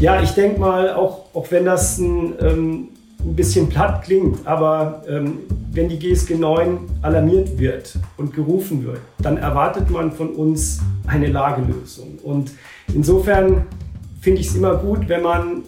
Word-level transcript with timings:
Ja, 0.00 0.22
ich 0.22 0.30
denke 0.30 0.58
mal, 0.58 0.94
auch, 0.94 1.26
auch 1.34 1.50
wenn 1.50 1.66
das 1.66 1.98
ein, 1.98 2.32
ähm, 2.40 2.88
ein 3.22 3.36
bisschen 3.36 3.68
platt 3.68 4.02
klingt, 4.02 4.46
aber 4.46 5.02
ähm, 5.06 5.40
wenn 5.72 5.90
die 5.90 5.98
GSG 5.98 6.36
9 6.36 6.78
alarmiert 7.02 7.58
wird 7.58 7.98
und 8.16 8.32
gerufen 8.32 8.82
wird, 8.82 9.00
dann 9.18 9.36
erwartet 9.36 9.90
man 9.90 10.10
von 10.10 10.30
uns 10.30 10.80
eine 11.06 11.26
Lagelösung. 11.26 12.18
Und 12.22 12.50
insofern 12.94 13.66
finde 14.22 14.40
ich 14.40 14.46
es 14.46 14.56
immer 14.56 14.76
gut, 14.76 15.06
wenn 15.08 15.20
man 15.22 15.64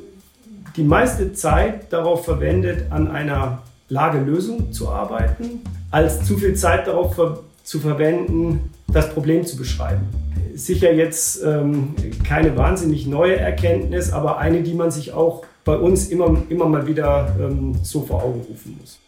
die 0.77 0.85
meiste 0.85 1.35
Zeit 1.35 1.93
darauf 1.93 2.25
verwendet, 2.25 2.87
an 2.91 3.09
einer 3.09 3.61
Lagelösung 3.91 4.73
zu 4.73 4.89
arbeiten, 4.89 5.61
als 5.91 6.25
zu 6.25 6.39
viel 6.39 6.55
Zeit 6.55 6.87
darauf 6.87 7.15
ver 7.15 7.41
zu 7.65 7.79
verwenden, 7.79 8.71
das 8.89 9.11
Problem 9.11 9.47
zu 9.47 9.57
beschreiben. 9.57 10.09
Sicher 10.55 10.93
jetzt 10.93 11.43
ähm, 11.43 11.95
keine 12.25 12.57
wahnsinnig 12.57 13.07
neue 13.07 13.37
Erkenntnis, 13.37 14.13
aber 14.13 14.37
eine, 14.39 14.63
die 14.63 14.75
man 14.75 14.91
sich 14.91 15.13
auch 15.13 15.45
bei 15.65 15.77
uns 15.77 16.09
immer, 16.09 16.37
immer 16.51 16.67
mal 16.67 16.87
wieder 16.87 17.35
ähm, 17.41 17.75
so 17.83 18.03
vor 18.03 18.23
Augen 18.23 18.43
rufen 18.43 18.79
muss. 18.79 18.99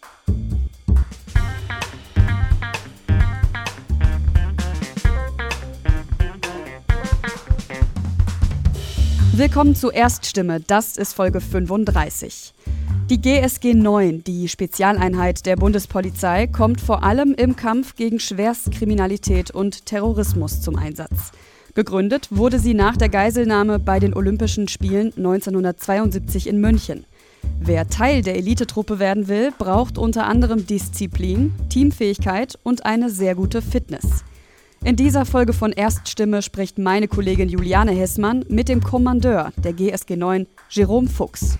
Willkommen 9.36 9.74
zu 9.74 9.90
Erststimme, 9.90 10.60
das 10.60 10.96
ist 10.96 11.12
Folge 11.12 11.40
35. 11.40 12.54
Die 13.10 13.20
GSG 13.20 13.74
9, 13.74 14.24
die 14.24 14.48
Spezialeinheit 14.48 15.44
der 15.44 15.56
Bundespolizei, 15.56 16.46
kommt 16.46 16.80
vor 16.80 17.02
allem 17.02 17.34
im 17.34 17.54
Kampf 17.54 17.96
gegen 17.96 18.18
Schwerstkriminalität 18.18 19.50
und 19.50 19.84
Terrorismus 19.84 20.62
zum 20.62 20.76
Einsatz. 20.76 21.32
Gegründet 21.74 22.28
wurde 22.30 22.58
sie 22.58 22.72
nach 22.72 22.96
der 22.96 23.10
Geiselnahme 23.10 23.78
bei 23.78 24.00
den 24.00 24.14
Olympischen 24.14 24.68
Spielen 24.68 25.12
1972 25.18 26.46
in 26.46 26.62
München. 26.62 27.04
Wer 27.60 27.88
Teil 27.88 28.22
der 28.22 28.36
Elitetruppe 28.36 28.98
werden 28.98 29.28
will, 29.28 29.52
braucht 29.58 29.98
unter 29.98 30.26
anderem 30.26 30.66
Disziplin, 30.66 31.52
Teamfähigkeit 31.68 32.58
und 32.62 32.86
eine 32.86 33.10
sehr 33.10 33.34
gute 33.34 33.60
Fitness. 33.60 34.24
In 34.82 34.96
dieser 34.96 35.26
Folge 35.26 35.52
von 35.52 35.72
Erststimme 35.72 36.40
spricht 36.40 36.78
meine 36.78 37.06
Kollegin 37.06 37.50
Juliane 37.50 37.92
Hessmann 37.92 38.46
mit 38.48 38.70
dem 38.70 38.82
Kommandeur 38.82 39.52
der 39.58 39.74
GSG 39.74 40.16
9, 40.16 40.46
Jerome 40.70 41.08
Fuchs. 41.08 41.58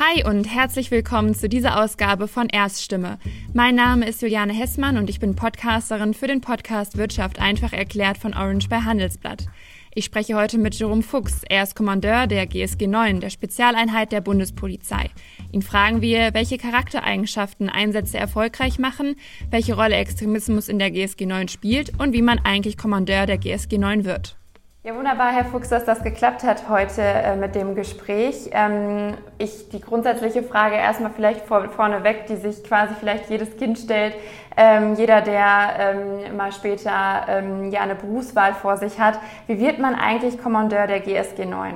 Hi 0.00 0.24
und 0.24 0.44
herzlich 0.44 0.92
willkommen 0.92 1.34
zu 1.34 1.48
dieser 1.48 1.82
Ausgabe 1.82 2.28
von 2.28 2.48
Erststimme. 2.48 3.18
Mein 3.52 3.74
Name 3.74 4.06
ist 4.06 4.22
Juliane 4.22 4.52
Hessmann 4.52 4.96
und 4.96 5.10
ich 5.10 5.18
bin 5.18 5.34
Podcasterin 5.34 6.14
für 6.14 6.28
den 6.28 6.40
Podcast 6.40 6.96
Wirtschaft 6.96 7.40
einfach 7.40 7.72
erklärt 7.72 8.16
von 8.16 8.32
Orange 8.32 8.68
bei 8.68 8.76
Handelsblatt. 8.76 9.46
Ich 9.92 10.04
spreche 10.04 10.36
heute 10.36 10.56
mit 10.56 10.76
Jerome 10.76 11.02
Fuchs. 11.02 11.42
Er 11.48 11.64
ist 11.64 11.74
Kommandeur 11.74 12.28
der 12.28 12.46
GSG 12.46 12.86
9, 12.86 13.18
der 13.18 13.30
Spezialeinheit 13.30 14.12
der 14.12 14.20
Bundespolizei. 14.20 15.10
Ihn 15.50 15.62
fragen 15.62 16.00
wir, 16.00 16.32
welche 16.32 16.58
Charaktereigenschaften 16.58 17.68
Einsätze 17.68 18.18
erfolgreich 18.18 18.78
machen, 18.78 19.16
welche 19.50 19.74
Rolle 19.74 19.96
Extremismus 19.96 20.68
in 20.68 20.78
der 20.78 20.92
GSG 20.92 21.26
9 21.26 21.48
spielt 21.48 21.98
und 21.98 22.12
wie 22.12 22.22
man 22.22 22.38
eigentlich 22.38 22.78
Kommandeur 22.78 23.26
der 23.26 23.38
GSG 23.38 23.78
9 23.78 24.04
wird. 24.04 24.37
Ja, 24.84 24.94
wunderbar, 24.94 25.32
Herr 25.32 25.44
Fuchs, 25.44 25.70
dass 25.70 25.84
das 25.84 26.04
geklappt 26.04 26.44
hat 26.44 26.68
heute 26.68 27.02
äh, 27.02 27.34
mit 27.34 27.56
dem 27.56 27.74
Gespräch. 27.74 28.50
Ähm, 28.52 29.14
ich 29.36 29.68
die 29.70 29.80
grundsätzliche 29.80 30.44
Frage 30.44 30.76
erstmal 30.76 31.10
vielleicht 31.10 31.46
vor, 31.46 31.68
vorneweg, 31.68 32.26
die 32.28 32.36
sich 32.36 32.62
quasi 32.62 32.94
vielleicht 32.98 33.28
jedes 33.28 33.56
Kind 33.56 33.76
stellt. 33.76 34.14
Ähm, 34.56 34.94
jeder, 34.94 35.20
der 35.20 35.44
ähm, 35.80 36.36
mal 36.36 36.52
später 36.52 36.92
ähm, 37.28 37.72
ja 37.72 37.80
eine 37.80 37.96
Berufswahl 37.96 38.54
vor 38.54 38.76
sich 38.76 39.00
hat. 39.00 39.18
Wie 39.48 39.58
wird 39.58 39.80
man 39.80 39.96
eigentlich 39.96 40.40
Kommandeur 40.40 40.86
der 40.86 41.00
GSG 41.00 41.44
9? 41.44 41.74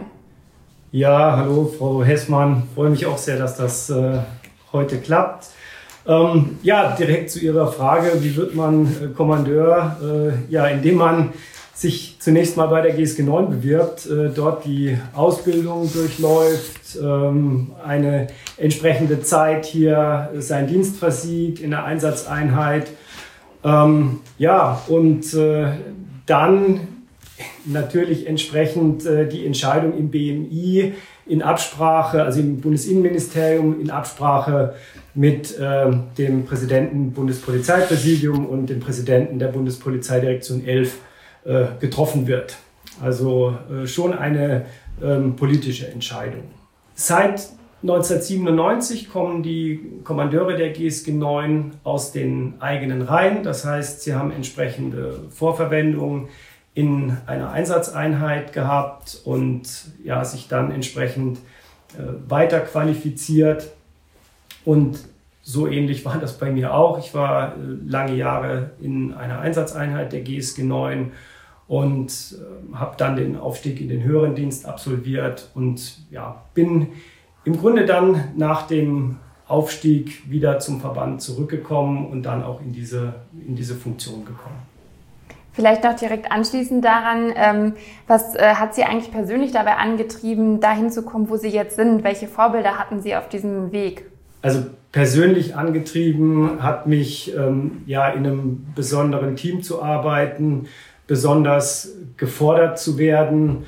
Ja, 0.93 1.39
hallo, 1.39 1.73
Frau 1.77 2.05
Hessmann. 2.05 2.63
Freue 2.77 2.91
mich 2.91 3.05
auch 3.07 3.19
sehr, 3.19 3.37
dass 3.37 3.57
das 3.57 3.91
äh, 3.91 4.21
heute 4.73 4.99
klappt. 4.99 5.49
Ähm, 6.07 6.59
ja, 6.63 6.93
direkt 6.93 7.33
zu 7.33 7.41
Ihrer 7.41 7.67
Frage, 7.67 8.23
wie 8.23 8.37
wird 8.37 8.55
man 8.55 8.87
äh, 8.87 9.09
Kommandeur? 9.09 9.97
Äh, 10.01 10.53
ja, 10.53 10.69
indem 10.69 10.97
man 10.97 11.33
sich 11.83 12.17
zunächst 12.21 12.57
mal 12.57 12.69
bei 12.69 12.81
der 12.81 12.93
GSG 12.93 13.25
9 13.25 13.51
bewirbt, 13.51 14.07
äh, 14.07 14.31
dort 14.31 14.65
die 14.65 14.97
Ausbildung 15.15 15.93
durchläuft, 15.93 16.97
ähm, 17.03 17.73
eine 17.85 18.29
entsprechende 18.57 19.21
Zeit 19.21 19.67
hier 19.67 20.31
seinen 20.39 20.69
Dienst 20.69 20.97
versieht 20.97 21.59
in 21.61 21.71
der 21.71 21.85
Einsatzeinheit. 21.85 22.87
Ähm, 23.65 24.21
ja, 24.39 24.81
und 24.87 25.35
äh, 25.35 25.73
dann 26.27 26.89
natürlich 27.65 28.29
entsprechend 28.29 29.05
äh, 29.05 29.29
die 29.29 29.45
Entscheidung 29.45 29.99
im 29.99 30.11
BMI 30.11 30.95
in 31.27 31.43
Absprache, 31.43 32.23
also 32.23 32.41
im 32.41 32.61
Bundesinnenministerium 32.61 33.81
in 33.81 33.91
Absprache 33.91 34.75
mit 35.15 35.59
äh, 35.59 35.91
dem 36.17 36.45
Präsidenten 36.45 37.11
Bundespolizeipräsidium 37.11 38.47
und 38.47 38.69
dem 38.69 38.79
Präsidenten 38.79 39.41
der 39.41 39.49
Bundespolizeidirektion 39.49 40.65
11 40.65 40.99
äh, 41.45 41.67
getroffen 41.81 42.27
wird. 42.27 42.57
Also 43.01 43.57
äh, 43.71 43.87
schon 43.87 44.13
eine 44.15 44.67
ähm, 45.03 45.37
politische 45.37 45.89
Entscheidung. 45.89 46.45
Seit 46.95 47.49
1997 47.83 49.11
kommen 49.11 49.43
die 49.43 49.81
Kommandeure 50.05 50.57
der 50.57 50.71
GSG 50.71 51.13
9 51.13 51.73
aus 51.83 52.13
den 52.13 52.55
eigenen 52.61 53.03
Reihen. 53.03 53.43
Das 53.43 53.65
heißt, 53.65 54.03
sie 54.03 54.15
haben 54.15 54.31
entsprechende 54.31 55.19
Vorverwendungen 55.31 56.29
in 56.75 57.17
einer 57.27 57.51
Einsatzeinheit 57.51 58.53
gehabt 58.53 59.21
und 59.25 59.69
ja, 60.05 60.25
sich 60.25 60.47
dann 60.47 60.71
entsprechend 60.71 61.39
äh, 61.99 62.03
weiter 62.29 62.61
qualifiziert. 62.61 63.73
Und 64.65 65.01
so 65.43 65.67
ähnlich 65.67 66.05
war 66.05 66.19
das 66.19 66.39
bei 66.39 66.53
mir 66.53 66.75
auch. 66.75 67.01
Ich 67.01 67.15
war 67.15 67.57
äh, 67.57 67.59
lange 67.85 68.15
Jahre 68.15 68.71
in 68.81 69.13
einer 69.13 69.41
Einsatzeinheit 69.41 70.13
der 70.13 70.21
GSG 70.21 70.63
9 70.63 71.11
und 71.73 72.37
äh, 72.37 72.77
habe 72.77 72.97
dann 72.99 73.17
den 73.17 73.35
Aufstieg 73.35 73.81
in 73.81 73.89
den 73.89 74.05
höheren 74.05 74.35
Dienst 74.35 74.67
absolviert 74.67 75.49
und 75.55 76.03
ja, 76.11 76.43
bin 76.53 76.89
im 77.47 77.57
Grunde 77.57 77.87
dann 77.87 78.25
nach 78.37 78.67
dem 78.67 79.17
Aufstieg 79.49 80.31
wieder 80.31 80.59
zum 80.59 80.83
Verband 80.83 81.23
zurückgekommen 81.23 82.09
und 82.09 82.25
dann 82.25 82.43
auch 82.43 82.61
in 82.61 82.75
diese, 82.75 83.15
in 83.49 83.57
diese 83.57 83.75
Funktion 83.75 84.27
gekommen. 84.27 84.59
Vielleicht 85.55 85.83
noch 85.83 85.97
direkt 85.97 86.31
anschließend 86.31 86.85
daran, 86.85 87.33
ähm, 87.35 87.73
was 88.07 88.35
äh, 88.35 88.55
hat 88.57 88.75
Sie 88.75 88.85
eigentlich 88.85 89.11
persönlich 89.11 89.53
dabei 89.53 89.77
angetrieben, 89.77 90.61
dahin 90.61 90.91
zu 90.91 91.03
kommen, 91.03 91.31
wo 91.31 91.39
Sie 91.39 91.49
jetzt 91.49 91.77
sind? 91.77 92.05
Welche 92.05 92.29
Vorbilder 92.29 92.79
hatten 92.79 93.01
Sie 93.01 93.17
auf 93.17 93.31
diesem 93.31 93.73
Weg? 93.73 94.05
Also 94.43 94.67
persönlich 94.91 95.57
angetrieben 95.57 96.63
hat 96.63 96.87
mich 96.87 97.35
ähm, 97.35 97.83
ja 97.87 98.09
in 98.09 98.27
einem 98.27 98.67
besonderen 98.75 99.37
Team 99.37 99.63
zu 99.63 99.83
arbeiten, 99.83 100.67
besonders 101.13 101.91
gefordert 102.17 102.79
zu 102.79 102.97
werden. 102.97 103.67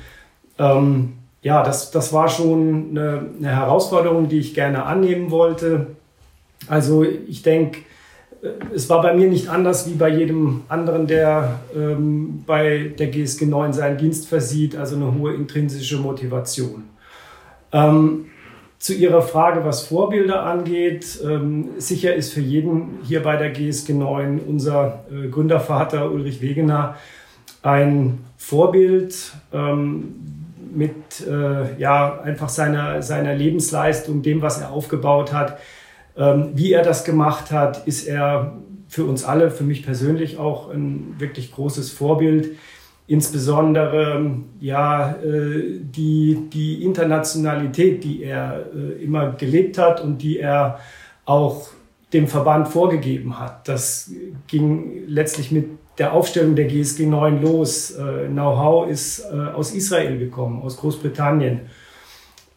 Ähm, 0.57 1.13
ja, 1.43 1.61
das, 1.61 1.91
das 1.91 2.11
war 2.11 2.27
schon 2.27 2.89
eine, 2.89 3.29
eine, 3.37 3.55
Herausforderung, 3.55 4.29
die 4.29 4.39
ich 4.39 4.55
gerne 4.55 4.83
annehmen 4.83 5.29
wollte. 5.29 5.85
Also 6.67 7.03
ich 7.03 7.43
denke, 7.43 7.81
äh, 8.41 8.47
es 8.73 8.89
war 8.89 9.03
bei 9.03 9.13
mir 9.13 9.27
nicht 9.27 9.47
anders 9.47 9.87
wie 9.87 9.93
bei 9.93 10.09
jedem 10.09 10.61
anderen, 10.69 11.05
der 11.05 11.59
ähm, 11.75 12.43
bei 12.47 12.95
der 12.97 13.09
GSG 13.09 13.45
9 13.45 13.73
seinen 13.73 13.99
Dienst 13.99 14.27
versieht, 14.27 14.75
also 14.75 14.95
eine 14.95 15.13
hohe 15.13 15.35
intrinsische 15.35 15.97
Motivation. 15.97 16.85
Ähm, 17.71 18.25
zu 18.79 18.95
Ihrer 18.95 19.21
Frage, 19.21 19.63
was 19.63 19.83
Vorbilder 19.83 20.47
angeht, 20.47 21.19
ähm, 21.23 21.69
sicher 21.77 22.15
ist 22.15 22.33
für 22.33 22.41
jeden 22.41 22.97
hier 23.03 23.21
bei 23.21 23.37
der 23.37 23.51
GSG 23.51 23.93
9 23.93 24.39
unser 24.39 25.05
äh, 25.11 25.27
Gründervater 25.27 26.11
Ulrich 26.11 26.41
Wegener 26.41 26.95
ein 27.65 28.19
Vorbild 28.37 29.33
ähm, 29.51 30.15
mit 30.73 31.25
äh, 31.27 31.79
ja, 31.79 32.21
einfach 32.21 32.49
seiner, 32.49 33.01
seiner 33.01 33.33
Lebensleistung, 33.33 34.21
dem, 34.21 34.41
was 34.41 34.61
er 34.61 34.71
aufgebaut 34.71 35.33
hat. 35.33 35.57
Ähm, 36.15 36.51
wie 36.53 36.73
er 36.73 36.83
das 36.83 37.03
gemacht 37.05 37.51
hat, 37.51 37.87
ist 37.87 38.07
er 38.07 38.53
für 38.87 39.05
uns 39.05 39.23
alle, 39.23 39.49
für 39.49 39.63
mich 39.63 39.83
persönlich 39.83 40.37
auch 40.37 40.69
ein 40.69 41.15
wirklich 41.17 41.51
großes 41.53 41.91
Vorbild. 41.91 42.55
Insbesondere 43.07 44.31
ja, 44.59 45.15
äh, 45.23 45.79
die, 45.79 46.47
die 46.53 46.83
Internationalität, 46.83 48.03
die 48.03 48.23
er 48.23 48.65
äh, 48.75 49.03
immer 49.03 49.31
gelebt 49.31 49.79
hat 49.79 50.01
und 50.01 50.19
die 50.19 50.37
er 50.39 50.79
auch 51.25 51.69
dem 52.13 52.27
Verband 52.27 52.67
vorgegeben 52.67 53.39
hat. 53.39 53.67
Das 53.67 54.11
ging 54.47 55.07
letztlich 55.07 55.51
mit 55.51 55.65
der 55.97 56.13
Aufstellung 56.13 56.55
der 56.55 56.65
GSG 56.65 57.05
9 57.05 57.41
los. 57.41 57.91
Äh, 57.91 58.27
Know-how 58.27 58.89
ist 58.89 59.19
äh, 59.31 59.53
aus 59.53 59.73
Israel 59.73 60.17
gekommen, 60.17 60.61
aus 60.61 60.77
Großbritannien. 60.77 61.61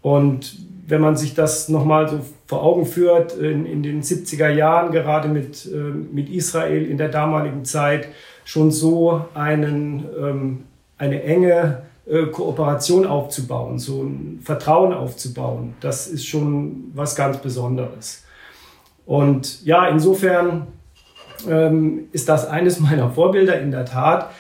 Und 0.02 0.56
wenn 0.86 1.00
man 1.00 1.16
sich 1.16 1.34
das 1.34 1.68
nochmal 1.68 2.08
so 2.08 2.20
vor 2.46 2.62
Augen 2.62 2.86
führt, 2.86 3.34
in, 3.34 3.66
in, 3.66 3.82
den 3.82 4.02
70er 4.02 4.48
Jahren, 4.48 4.90
gerade 4.90 5.28
mit, 5.28 5.66
äh, 5.66 5.76
mit 5.76 6.30
Israel 6.30 6.86
in 6.86 6.98
der 6.98 7.08
damaligen 7.08 7.64
Zeit, 7.64 8.08
schon 8.44 8.70
so 8.70 9.26
einen 9.34 10.06
ähm, 10.18 10.58
eine 10.96 11.22
enge 11.22 11.82
Kooperation 12.32 13.06
aufzubauen, 13.06 13.78
so 13.78 14.02
ein 14.02 14.40
Vertrauen 14.42 14.94
aufzubauen. 14.94 15.74
Das 15.80 16.06
ist 16.06 16.26
schon 16.26 16.90
was 16.94 17.14
ganz 17.14 17.36
Besonderes. 17.36 18.24
Und 19.04 19.64
ja, 19.64 19.86
insofern 19.88 20.68
ähm, 21.48 22.08
ist 22.12 22.28
das 22.28 22.48
eines 22.48 22.80
meiner 22.80 23.10
Vorbilder 23.10 23.60
in 23.60 23.70
der 23.70 23.84
Tat. 23.84 24.30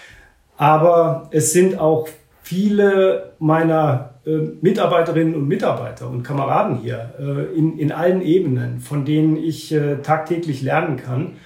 Aber 0.56 1.28
es 1.30 1.52
sind 1.52 1.78
auch 1.78 2.08
viele 2.42 3.34
meiner 3.38 4.14
äh, 4.26 4.38
Mitarbeiterinnen 4.60 5.34
und 5.34 5.46
Mitarbeiter 5.46 6.08
und 6.08 6.22
Kameraden 6.22 6.78
hier 6.78 7.14
äh, 7.18 7.56
in, 7.56 7.78
in 7.78 7.92
allen 7.92 8.22
Ebenen, 8.22 8.80
von 8.80 9.04
denen 9.04 9.36
ich 9.36 9.72
äh, 9.72 9.96
tagtäglich 9.96 10.62
lernen 10.62 10.96
kann 10.96 11.36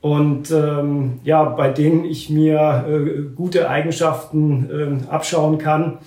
und 0.00 0.50
ähm, 0.52 1.20
ja, 1.24 1.44
bei 1.44 1.70
denen 1.70 2.04
ich 2.04 2.30
mir 2.30 2.84
äh, 2.88 3.22
gute 3.34 3.68
Eigenschaften 3.68 5.02
äh, 5.06 5.10
abschauen 5.10 5.58
kann. 5.58 5.98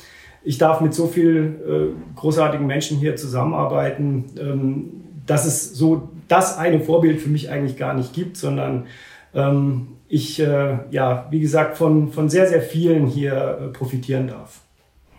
Ich 0.43 0.57
darf 0.57 0.81
mit 0.81 0.93
so 0.93 1.07
vielen 1.07 1.55
äh, 1.55 1.87
großartigen 2.15 2.65
Menschen 2.65 2.97
hier 2.97 3.15
zusammenarbeiten, 3.15 4.25
ähm, 4.39 4.89
dass 5.25 5.45
es 5.45 5.73
so 5.73 6.09
das 6.31 6.57
eine 6.57 6.79
Vorbild 6.79 7.21
für 7.21 7.29
mich 7.29 7.49
eigentlich 7.49 7.77
gar 7.77 7.93
nicht 7.93 8.13
gibt, 8.13 8.37
sondern 8.37 8.87
ähm, 9.33 9.97
ich, 10.07 10.39
äh, 10.39 10.79
ja, 10.89 11.27
wie 11.29 11.39
gesagt, 11.39 11.77
von, 11.77 12.11
von 12.11 12.29
sehr, 12.29 12.47
sehr 12.47 12.61
vielen 12.61 13.07
hier 13.07 13.33
äh, 13.33 13.67
profitieren 13.67 14.27
darf. 14.27 14.61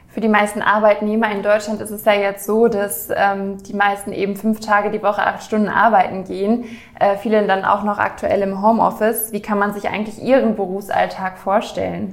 Für 0.08 0.20
die 0.20 0.28
meisten 0.28 0.60
Arbeitnehmer 0.60 1.32
in 1.32 1.42
Deutschland 1.42 1.80
ist 1.80 1.90
es 1.90 2.04
ja 2.04 2.12
jetzt 2.12 2.44
so, 2.44 2.68
dass 2.68 3.08
ähm, 3.14 3.62
die 3.62 3.72
meisten 3.72 4.12
eben 4.12 4.36
fünf 4.36 4.60
Tage 4.60 4.90
die 4.90 5.02
Woche 5.02 5.22
acht 5.22 5.42
Stunden 5.42 5.68
arbeiten 5.68 6.24
gehen, 6.24 6.64
äh, 7.00 7.16
viele 7.16 7.46
dann 7.46 7.64
auch 7.64 7.82
noch 7.82 7.98
aktuell 7.98 8.42
im 8.42 8.62
Homeoffice. 8.62 9.32
Wie 9.32 9.40
kann 9.40 9.58
man 9.58 9.72
sich 9.72 9.88
eigentlich 9.88 10.22
Ihren 10.22 10.54
Berufsalltag 10.54 11.38
vorstellen? 11.38 12.12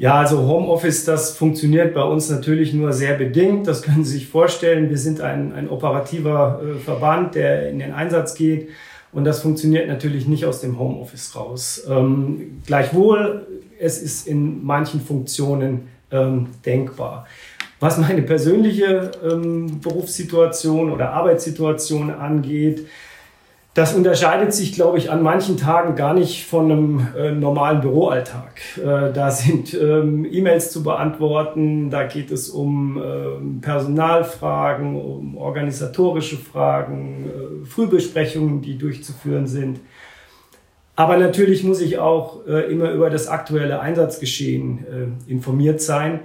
Ja, 0.00 0.14
also 0.14 0.46
Homeoffice, 0.46 1.04
das 1.04 1.36
funktioniert 1.36 1.92
bei 1.92 2.02
uns 2.02 2.30
natürlich 2.30 2.72
nur 2.72 2.94
sehr 2.94 3.16
bedingt. 3.18 3.66
Das 3.66 3.82
können 3.82 4.02
Sie 4.02 4.12
sich 4.12 4.28
vorstellen. 4.28 4.88
Wir 4.88 4.96
sind 4.96 5.20
ein, 5.20 5.52
ein 5.52 5.68
operativer 5.68 6.62
äh, 6.64 6.78
Verband, 6.78 7.34
der 7.34 7.68
in 7.68 7.80
den 7.80 7.92
Einsatz 7.92 8.34
geht. 8.34 8.70
Und 9.12 9.24
das 9.24 9.42
funktioniert 9.42 9.88
natürlich 9.88 10.26
nicht 10.26 10.46
aus 10.46 10.62
dem 10.62 10.78
Homeoffice 10.78 11.36
raus. 11.36 11.84
Ähm, 11.86 12.62
gleichwohl, 12.64 13.46
es 13.78 14.00
ist 14.00 14.26
in 14.26 14.64
manchen 14.64 15.02
Funktionen 15.02 15.88
ähm, 16.10 16.46
denkbar. 16.64 17.26
Was 17.78 17.98
meine 17.98 18.22
persönliche 18.22 19.10
ähm, 19.22 19.82
Berufssituation 19.82 20.92
oder 20.92 21.12
Arbeitssituation 21.12 22.08
angeht, 22.08 22.86
das 23.74 23.94
unterscheidet 23.94 24.52
sich, 24.52 24.72
glaube 24.72 24.98
ich, 24.98 25.10
an 25.10 25.22
manchen 25.22 25.56
Tagen 25.56 25.94
gar 25.94 26.12
nicht 26.12 26.44
von 26.44 26.70
einem 26.70 27.08
äh, 27.16 27.30
normalen 27.30 27.80
Büroalltag. 27.80 28.60
Äh, 28.76 29.12
da 29.12 29.30
sind 29.30 29.74
ähm, 29.74 30.26
E-Mails 30.28 30.72
zu 30.72 30.82
beantworten, 30.82 31.88
da 31.88 32.02
geht 32.02 32.32
es 32.32 32.50
um 32.50 33.00
äh, 33.00 33.60
Personalfragen, 33.60 34.96
um 34.96 35.36
organisatorische 35.36 36.36
Fragen, 36.36 37.26
äh, 37.26 37.66
Frühbesprechungen, 37.66 38.60
die 38.60 38.76
durchzuführen 38.76 39.46
sind. 39.46 39.78
Aber 40.96 41.16
natürlich 41.16 41.62
muss 41.62 41.80
ich 41.80 41.98
auch 41.98 42.46
äh, 42.46 42.70
immer 42.72 42.90
über 42.90 43.08
das 43.08 43.28
aktuelle 43.28 43.80
Einsatzgeschehen 43.80 45.16
äh, 45.26 45.30
informiert 45.30 45.80
sein. 45.80 46.20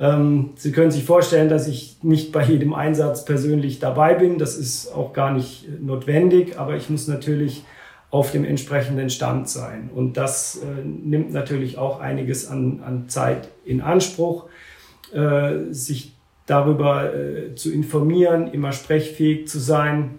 Ähm, 0.00 0.50
Sie 0.56 0.72
können 0.72 0.90
sich 0.90 1.04
vorstellen, 1.04 1.50
dass 1.50 1.68
ich 1.68 1.98
nicht 2.02 2.32
bei 2.32 2.42
jedem 2.42 2.72
Einsatz 2.72 3.24
persönlich 3.24 3.78
dabei 3.78 4.14
bin. 4.14 4.38
Das 4.38 4.56
ist 4.56 4.92
auch 4.92 5.12
gar 5.12 5.30
nicht 5.32 5.68
notwendig, 5.80 6.58
aber 6.58 6.76
ich 6.76 6.88
muss 6.88 7.06
natürlich 7.06 7.64
auf 8.10 8.32
dem 8.32 8.44
entsprechenden 8.44 9.10
Stand 9.10 9.48
sein. 9.48 9.90
Und 9.94 10.16
das 10.16 10.56
äh, 10.56 10.84
nimmt 10.84 11.32
natürlich 11.32 11.78
auch 11.78 12.00
einiges 12.00 12.48
an, 12.48 12.82
an 12.84 13.08
Zeit 13.08 13.48
in 13.64 13.82
Anspruch, 13.82 14.46
äh, 15.12 15.70
sich 15.70 16.14
darüber 16.46 17.14
äh, 17.14 17.54
zu 17.54 17.70
informieren, 17.70 18.48
immer 18.48 18.72
sprechfähig 18.72 19.46
zu 19.46 19.60
sein 19.60 20.18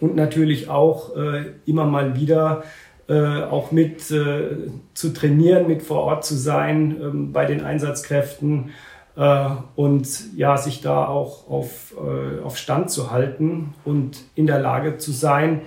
und 0.00 0.16
natürlich 0.16 0.68
auch 0.68 1.16
äh, 1.16 1.52
immer 1.64 1.84
mal 1.84 2.16
wieder 2.18 2.64
äh, 3.08 3.42
auch 3.42 3.70
mit 3.72 4.10
äh, 4.10 4.68
zu 4.94 5.12
trainieren, 5.12 5.68
mit 5.68 5.82
vor 5.82 6.02
Ort 6.02 6.24
zu 6.24 6.34
sein 6.34 6.96
ähm, 7.00 7.32
bei 7.32 7.44
den 7.44 7.62
Einsatzkräften 7.62 8.70
äh, 9.16 9.48
und 9.76 10.36
ja, 10.36 10.56
sich 10.56 10.80
da 10.80 11.06
auch 11.06 11.48
auf, 11.48 11.94
äh, 11.96 12.42
auf 12.42 12.58
Stand 12.58 12.90
zu 12.90 13.10
halten 13.10 13.74
und 13.84 14.18
in 14.34 14.46
der 14.46 14.60
Lage 14.60 14.98
zu 14.98 15.12
sein, 15.12 15.62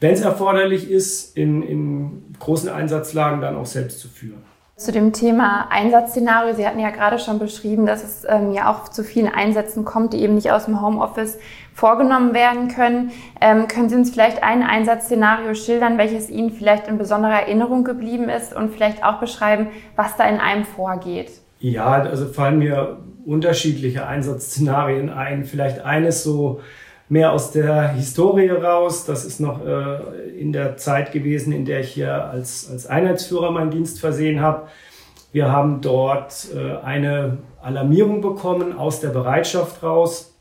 wenn 0.00 0.14
es 0.14 0.20
erforderlich 0.22 0.90
ist, 0.90 1.36
in, 1.36 1.62
in 1.62 2.34
großen 2.38 2.68
Einsatzlagen 2.68 3.40
dann 3.40 3.56
auch 3.56 3.66
selbst 3.66 4.00
zu 4.00 4.08
führen. 4.08 4.49
Zu 4.80 4.92
dem 4.92 5.12
Thema 5.12 5.66
Einsatzszenario, 5.68 6.54
Sie 6.54 6.66
hatten 6.66 6.78
ja 6.78 6.88
gerade 6.88 7.18
schon 7.18 7.38
beschrieben, 7.38 7.84
dass 7.84 8.02
es 8.02 8.24
ähm, 8.26 8.52
ja 8.52 8.72
auch 8.72 8.88
zu 8.88 9.04
vielen 9.04 9.28
Einsätzen 9.28 9.84
kommt, 9.84 10.14
die 10.14 10.22
eben 10.22 10.34
nicht 10.34 10.52
aus 10.52 10.64
dem 10.64 10.80
Homeoffice 10.80 11.36
vorgenommen 11.74 12.32
werden 12.32 12.68
können. 12.68 13.10
Ähm, 13.42 13.68
können 13.68 13.90
Sie 13.90 13.96
uns 13.96 14.10
vielleicht 14.10 14.42
ein 14.42 14.62
Einsatzszenario 14.62 15.52
schildern, 15.52 15.98
welches 15.98 16.30
Ihnen 16.30 16.50
vielleicht 16.50 16.88
in 16.88 16.96
besonderer 16.96 17.42
Erinnerung 17.42 17.84
geblieben 17.84 18.30
ist 18.30 18.56
und 18.56 18.72
vielleicht 18.72 19.04
auch 19.04 19.20
beschreiben, 19.20 19.66
was 19.96 20.16
da 20.16 20.24
in 20.26 20.40
einem 20.40 20.64
vorgeht? 20.64 21.30
Ja, 21.58 22.00
also 22.00 22.24
fallen 22.24 22.58
mir 22.58 23.00
unterschiedliche 23.26 24.06
Einsatzszenarien 24.06 25.10
ein. 25.10 25.44
Vielleicht 25.44 25.84
eines 25.84 26.24
so 26.24 26.62
mehr 27.10 27.32
aus 27.32 27.50
der 27.50 27.88
Historie 27.88 28.48
raus. 28.48 29.04
Das 29.04 29.24
ist 29.24 29.40
noch 29.40 29.66
äh, 29.66 29.98
in 30.38 30.52
der 30.52 30.76
Zeit 30.76 31.12
gewesen, 31.12 31.52
in 31.52 31.64
der 31.64 31.80
ich 31.80 31.92
hier 31.92 32.24
als, 32.24 32.70
als 32.70 32.86
Einheitsführer 32.86 33.50
meinen 33.50 33.70
Dienst 33.70 34.00
versehen 34.00 34.40
habe. 34.40 34.68
Wir 35.32 35.50
haben 35.50 35.80
dort 35.80 36.46
äh, 36.54 36.76
eine 36.84 37.38
Alarmierung 37.60 38.20
bekommen 38.20 38.78
aus 38.78 39.00
der 39.00 39.08
Bereitschaft 39.08 39.82
raus. 39.82 40.32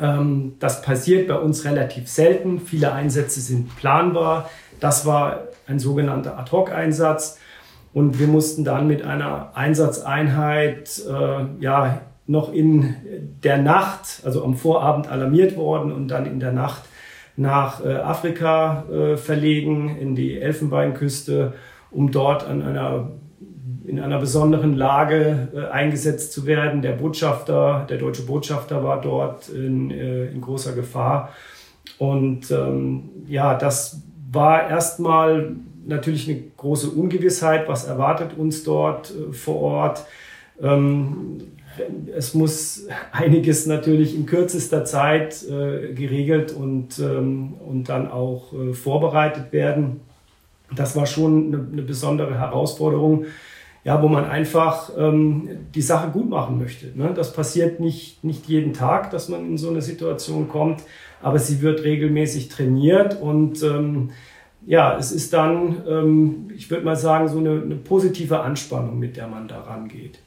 Ähm, 0.00 0.54
das 0.60 0.80
passiert 0.80 1.28
bei 1.28 1.36
uns 1.36 1.66
relativ 1.66 2.08
selten. 2.08 2.58
Viele 2.58 2.92
Einsätze 2.92 3.40
sind 3.40 3.76
planbar. 3.76 4.48
Das 4.80 5.04
war 5.04 5.40
ein 5.66 5.78
sogenannter 5.78 6.38
Ad-Hoc-Einsatz. 6.38 7.38
Und 7.92 8.18
wir 8.18 8.28
mussten 8.28 8.64
dann 8.64 8.86
mit 8.86 9.02
einer 9.02 9.50
Einsatzeinheit 9.54 11.02
äh, 11.06 11.44
ja, 11.60 12.00
noch 12.26 12.52
in 12.52 12.94
der 13.42 13.58
Nacht, 13.58 14.22
also 14.24 14.44
am 14.44 14.54
Vorabend 14.54 15.10
alarmiert 15.10 15.56
worden 15.56 15.92
und 15.92 16.08
dann 16.08 16.26
in 16.26 16.40
der 16.40 16.52
Nacht 16.52 16.82
nach 17.36 17.84
äh, 17.84 17.94
Afrika 17.94 18.84
äh, 18.90 19.16
verlegen, 19.16 19.96
in 19.96 20.14
die 20.14 20.38
Elfenbeinküste, 20.38 21.54
um 21.90 22.10
dort 22.10 22.46
an 22.46 22.62
einer, 22.62 23.10
in 23.84 24.00
einer 24.00 24.18
besonderen 24.18 24.76
Lage 24.76 25.48
äh, 25.54 25.64
eingesetzt 25.70 26.32
zu 26.32 26.46
werden. 26.46 26.82
Der 26.82 26.92
Botschafter, 26.92 27.86
der 27.88 27.98
deutsche 27.98 28.22
Botschafter 28.22 28.84
war 28.84 29.00
dort 29.00 29.48
in, 29.48 29.90
in 29.90 30.40
großer 30.40 30.74
Gefahr. 30.74 31.30
Und 31.98 32.50
ähm, 32.50 33.10
ja, 33.26 33.54
das 33.54 34.02
war 34.30 34.68
erstmal 34.68 35.56
natürlich 35.84 36.28
eine 36.28 36.40
große 36.56 36.90
Ungewissheit, 36.90 37.68
was 37.68 37.86
erwartet 37.86 38.36
uns 38.36 38.62
dort 38.62 39.12
vor 39.32 39.60
Ort. 39.60 40.04
Ähm, 40.60 41.40
es 42.14 42.34
muss 42.34 42.86
einiges 43.12 43.66
natürlich 43.66 44.14
in 44.14 44.26
kürzester 44.26 44.84
Zeit 44.84 45.42
äh, 45.44 45.92
geregelt 45.94 46.52
und, 46.52 46.98
ähm, 46.98 47.54
und 47.66 47.88
dann 47.88 48.10
auch 48.10 48.52
äh, 48.52 48.72
vorbereitet 48.72 49.52
werden. 49.52 50.00
Das 50.74 50.96
war 50.96 51.06
schon 51.06 51.48
eine, 51.48 51.66
eine, 51.72 51.82
besondere 51.82 52.38
Herausforderung, 52.38 53.26
ja, 53.84 54.02
wo 54.02 54.08
man 54.08 54.24
einfach 54.24 54.90
ähm, 54.96 55.48
die 55.74 55.82
Sache 55.82 56.10
gut 56.10 56.28
machen 56.28 56.58
möchte. 56.58 56.86
Ne? 56.94 57.12
Das 57.14 57.32
passiert 57.32 57.80
nicht, 57.80 58.22
nicht 58.22 58.46
jeden 58.46 58.72
Tag, 58.72 59.10
dass 59.10 59.28
man 59.28 59.46
in 59.46 59.58
so 59.58 59.70
eine 59.70 59.82
Situation 59.82 60.48
kommt, 60.48 60.82
aber 61.20 61.38
sie 61.38 61.62
wird 61.62 61.84
regelmäßig 61.84 62.48
trainiert 62.48 63.20
und 63.20 63.62
ähm, 63.62 64.10
ja, 64.64 64.96
es 64.96 65.10
ist 65.10 65.32
dann, 65.32 65.82
ähm, 65.88 66.48
ich 66.54 66.70
würde 66.70 66.84
mal 66.84 66.96
sagen, 66.96 67.28
so 67.28 67.38
eine, 67.38 67.62
eine 67.62 67.74
positive 67.74 68.40
Anspannung, 68.40 68.98
mit 68.98 69.16
der 69.16 69.26
man 69.26 69.48
da 69.48 69.60
rangeht. 69.62 70.20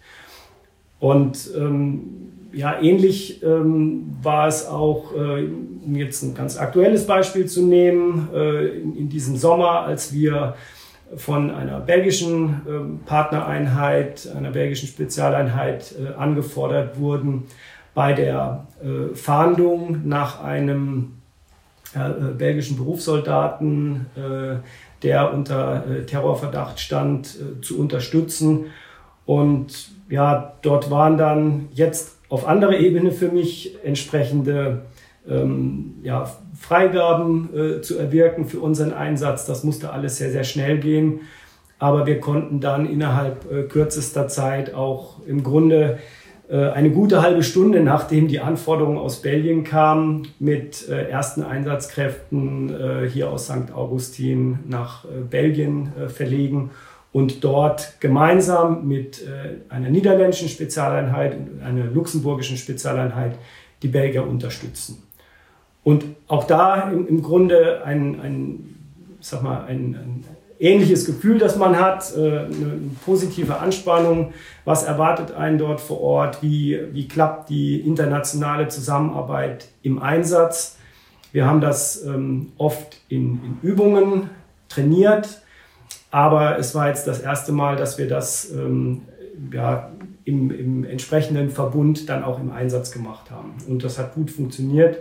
Und 1.06 1.52
ähm, 1.56 2.00
ja, 2.52 2.82
ähnlich 2.82 3.44
ähm, 3.44 4.08
war 4.24 4.48
es 4.48 4.66
auch, 4.66 5.14
äh, 5.14 5.46
um 5.86 5.96
jetzt 5.96 6.24
ein 6.24 6.34
ganz 6.34 6.58
aktuelles 6.58 7.06
Beispiel 7.06 7.46
zu 7.46 7.62
nehmen, 7.62 8.30
äh, 8.34 8.70
in, 8.80 8.98
in, 8.98 9.10
diesem 9.10 9.36
Sommer, 9.38 9.82
als 9.82 10.14
wir 10.14 10.56
von 11.16 11.52
einer 11.52 11.80
belgischen 11.80 12.50
äh, 12.50 13.08
Partnereinheit, 13.08 14.28
einer 14.36 14.50
belgischen 14.50 14.88
Spezialeinheit 14.88 15.94
äh, 15.94 16.20
angefordert 16.20 17.00
wurden, 17.00 17.44
bei 17.94 18.14
der 18.14 18.66
äh, 18.82 19.14
Fahndung 19.14 20.08
nach 20.08 20.44
einem 20.44 21.22
äh, 21.94 22.34
belgischen 22.36 22.78
Berufssoldaten, 22.78 24.08
der 25.04 25.32
unter 25.32 25.84
Terrorverdacht 26.08 26.80
stand, 26.80 27.38
zu 27.62 27.80
unterstützen. 27.80 28.72
Und 29.28 29.95
ja, 30.10 30.54
dort 30.62 30.92
waren 30.92 31.18
dann 31.18 31.68
jetzt 31.72 32.18
auf 32.30 32.48
anderer 32.48 32.78
Ebene 32.78 33.12
für 33.12 33.30
mich 33.30 33.78
entsprechende 33.84 34.84
ähm, 35.28 35.96
ja, 36.04 36.30
Freigaben 36.58 37.50
äh, 37.56 37.82
zu 37.82 37.98
erwirken 37.98 38.46
für 38.46 38.60
unseren 38.60 38.94
Einsatz. 38.94 39.46
Das 39.46 39.64
musste 39.64 39.92
alles 39.92 40.18
sehr, 40.18 40.32
sehr 40.32 40.44
schnell 40.44 40.80
gehen. 40.80 41.22
aber 41.78 42.06
wir 42.06 42.20
konnten 42.20 42.60
dann 42.62 42.90
innerhalb 42.90 43.52
äh, 43.52 43.64
kürzester 43.64 44.28
Zeit 44.28 44.74
auch 44.74 45.26
im 45.28 45.44
Grunde 45.44 45.98
äh, 46.48 46.70
eine 46.70 46.92
gute 46.92 47.22
halbe 47.22 47.44
Stunde, 47.44 47.82
nachdem 47.82 48.28
die 48.28 48.40
Anforderungen 48.40 48.98
aus 48.98 49.22
Belgien 49.22 49.64
kamen, 49.64 50.28
mit 50.40 50.88
äh, 50.88 51.10
ersten 51.10 51.44
Einsatzkräften 51.44 52.70
äh, 52.70 53.10
hier 53.10 53.30
aus 53.32 53.46
St. 53.46 53.74
Augustin 53.74 54.60
nach 54.68 55.06
Belgien 55.30 55.92
verlegen 56.08 56.72
und 57.16 57.46
dort 57.46 58.02
gemeinsam 58.02 58.86
mit 58.90 59.24
einer 59.70 59.90
niederländischen 59.90 60.50
Spezialeinheit 60.50 61.38
und 61.38 61.64
einer 61.64 61.86
luxemburgischen 61.86 62.58
Spezialeinheit 62.58 63.38
die 63.82 63.88
Belgier 63.88 64.28
unterstützen. 64.28 65.02
Und 65.86 66.04
auch 66.28 66.44
da 66.44 66.92
im, 66.92 67.08
im 67.08 67.22
Grunde 67.22 67.86
ein, 67.86 68.20
ein, 68.20 68.76
sag 69.22 69.44
mal, 69.44 69.64
ein, 69.64 69.96
ein 69.96 70.26
ähnliches 70.60 71.06
Gefühl, 71.06 71.38
das 71.38 71.56
man 71.56 71.80
hat, 71.80 72.14
äh, 72.18 72.20
eine 72.20 72.82
positive 73.06 73.60
Anspannung. 73.60 74.34
Was 74.66 74.84
erwartet 74.84 75.32
einen 75.32 75.58
dort 75.58 75.80
vor 75.80 76.02
Ort? 76.02 76.44
Wie, 76.44 76.78
wie 76.92 77.08
klappt 77.08 77.50
die 77.50 77.80
internationale 77.80 78.68
Zusammenarbeit 78.68 79.70
im 79.84 80.02
Einsatz? 80.02 80.78
Wir 81.32 81.46
haben 81.46 81.62
das 81.62 82.04
ähm, 82.04 82.52
oft 82.58 82.98
in, 83.08 83.40
in 83.42 83.60
Übungen 83.62 84.30
trainiert, 84.68 85.45
aber 86.16 86.58
es 86.58 86.74
war 86.74 86.88
jetzt 86.88 87.08
das 87.08 87.20
erste 87.20 87.52
Mal, 87.52 87.76
dass 87.76 87.98
wir 87.98 88.08
das 88.08 88.50
ähm, 88.50 89.02
ja, 89.52 89.92
im, 90.24 90.50
im 90.50 90.86
entsprechenden 90.86 91.50
Verbund 91.50 92.08
dann 92.08 92.24
auch 92.24 92.40
im 92.40 92.54
Einsatz 92.54 92.94
gemacht 92.94 93.32
haben. 93.32 93.56
Und 93.68 93.84
das 93.84 94.00
hat 94.00 94.14
gut 94.14 94.32
funktioniert. 94.32 95.00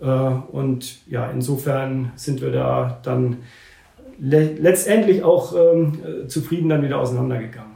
Äh, 0.00 0.06
und 0.06 1.04
ja, 1.10 1.28
insofern 1.32 2.12
sind 2.14 2.42
wir 2.42 2.52
da 2.52 3.00
dann 3.02 3.38
le 4.20 4.54
letztendlich 4.60 5.24
auch 5.24 5.52
ähm, 5.52 5.98
äh, 6.04 6.28
zufrieden 6.28 6.68
dann 6.68 6.84
wieder 6.84 7.00
auseinandergegangen. 7.00 7.75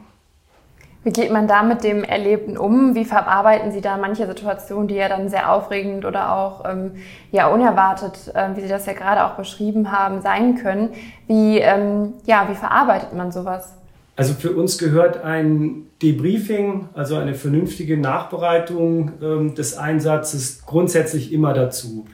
Wie 1.03 1.11
geht 1.11 1.31
man 1.31 1.47
da 1.47 1.63
mit 1.63 1.83
dem 1.83 2.03
Erlebten 2.03 2.57
um? 2.57 2.93
Wie 2.93 3.05
verarbeiten 3.05 3.71
Sie 3.71 3.81
da 3.81 3.97
manche 3.97 4.27
Situationen, 4.27 4.87
die 4.87 4.95
ja 4.95 5.09
dann 5.09 5.29
sehr 5.29 5.51
aufregend 5.51 6.05
oder 6.05 6.35
auch 6.35 6.63
ähm, 6.69 6.91
ja, 7.31 7.47
unerwartet, 7.47 8.31
äh, 8.35 8.49
wie 8.55 8.61
Sie 8.61 8.67
das 8.67 8.85
ja 8.85 8.93
gerade 8.93 9.25
auch 9.25 9.35
beschrieben 9.35 9.91
haben, 9.91 10.21
sein 10.21 10.55
können? 10.55 10.89
Wie, 11.25 11.57
ähm, 11.57 12.13
ja, 12.25 12.47
wie 12.49 12.55
verarbeitet 12.55 13.13
man 13.13 13.31
sowas? 13.31 13.73
Also 14.15 14.35
für 14.35 14.51
uns 14.51 14.77
gehört 14.77 15.23
ein 15.23 15.87
Debriefing, 16.03 16.89
also 16.93 17.15
eine 17.15 17.33
vernünftige 17.33 17.97
Nachbereitung 17.97 19.13
ähm, 19.23 19.55
des 19.55 19.77
Einsatzes 19.77 20.63
grundsätzlich 20.67 21.33
immer 21.33 21.53
dazu. 21.53 22.05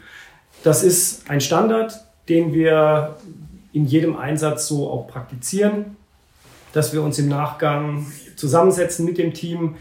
Das 0.63 0.83
ist 0.83 1.29
ein 1.29 1.41
Standard, 1.41 2.05
den 2.29 2.53
wir 2.53 3.17
in 3.73 3.85
jedem 3.85 4.15
Einsatz 4.15 4.67
so 4.67 4.89
auch 4.89 5.07
praktizieren, 5.07 5.97
dass 6.71 6.93
wir 6.93 7.03
uns 7.03 7.19
im 7.19 7.27
Nachgang 7.27 8.05
zusammensetzen 8.37 9.05
mit 9.05 9.17
dem 9.17 9.33
Team, 9.33 9.75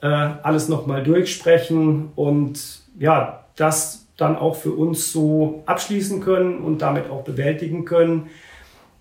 äh, 0.00 0.06
alles 0.06 0.68
nochmal 0.68 1.02
durchsprechen 1.02 2.10
und 2.14 2.82
ja, 2.98 3.44
das 3.56 4.06
dann 4.16 4.36
auch 4.36 4.56
für 4.56 4.72
uns 4.72 5.10
so 5.10 5.62
abschließen 5.66 6.20
können 6.20 6.58
und 6.58 6.82
damit 6.82 7.10
auch 7.10 7.24
bewältigen 7.24 7.84
können. 7.84 8.28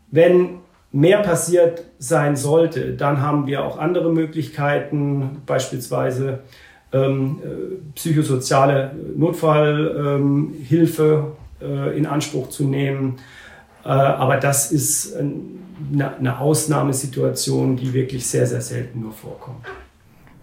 Wenn 0.10 0.60
mehr 0.92 1.20
passiert 1.20 1.84
sein 2.00 2.36
sollte, 2.36 2.94
dann 2.94 3.22
haben 3.22 3.46
wir 3.48 3.64
auch 3.64 3.78
andere 3.78 4.12
Möglichkeiten, 4.12 5.42
beispielsweise 5.46 6.40
ähm, 6.92 7.40
äh, 7.44 7.48
psychosoziale 7.96 8.92
Notfallhilfe 9.16 11.32
ähm, 11.62 11.68
äh, 11.68 11.98
in 11.98 12.06
Anspruch 12.06 12.50
zu 12.50 12.66
nehmen 12.66 13.18
aber 13.90 14.38
das 14.38 14.72
ist 14.72 15.16
eine 15.16 16.40
Ausnahmesituation, 16.40 17.76
die 17.76 17.94
wirklich 17.94 18.28
sehr, 18.28 18.48
sehr 18.48 18.62
selten 18.62 19.02
nur 19.02 19.12
vorkommt. 19.12 19.66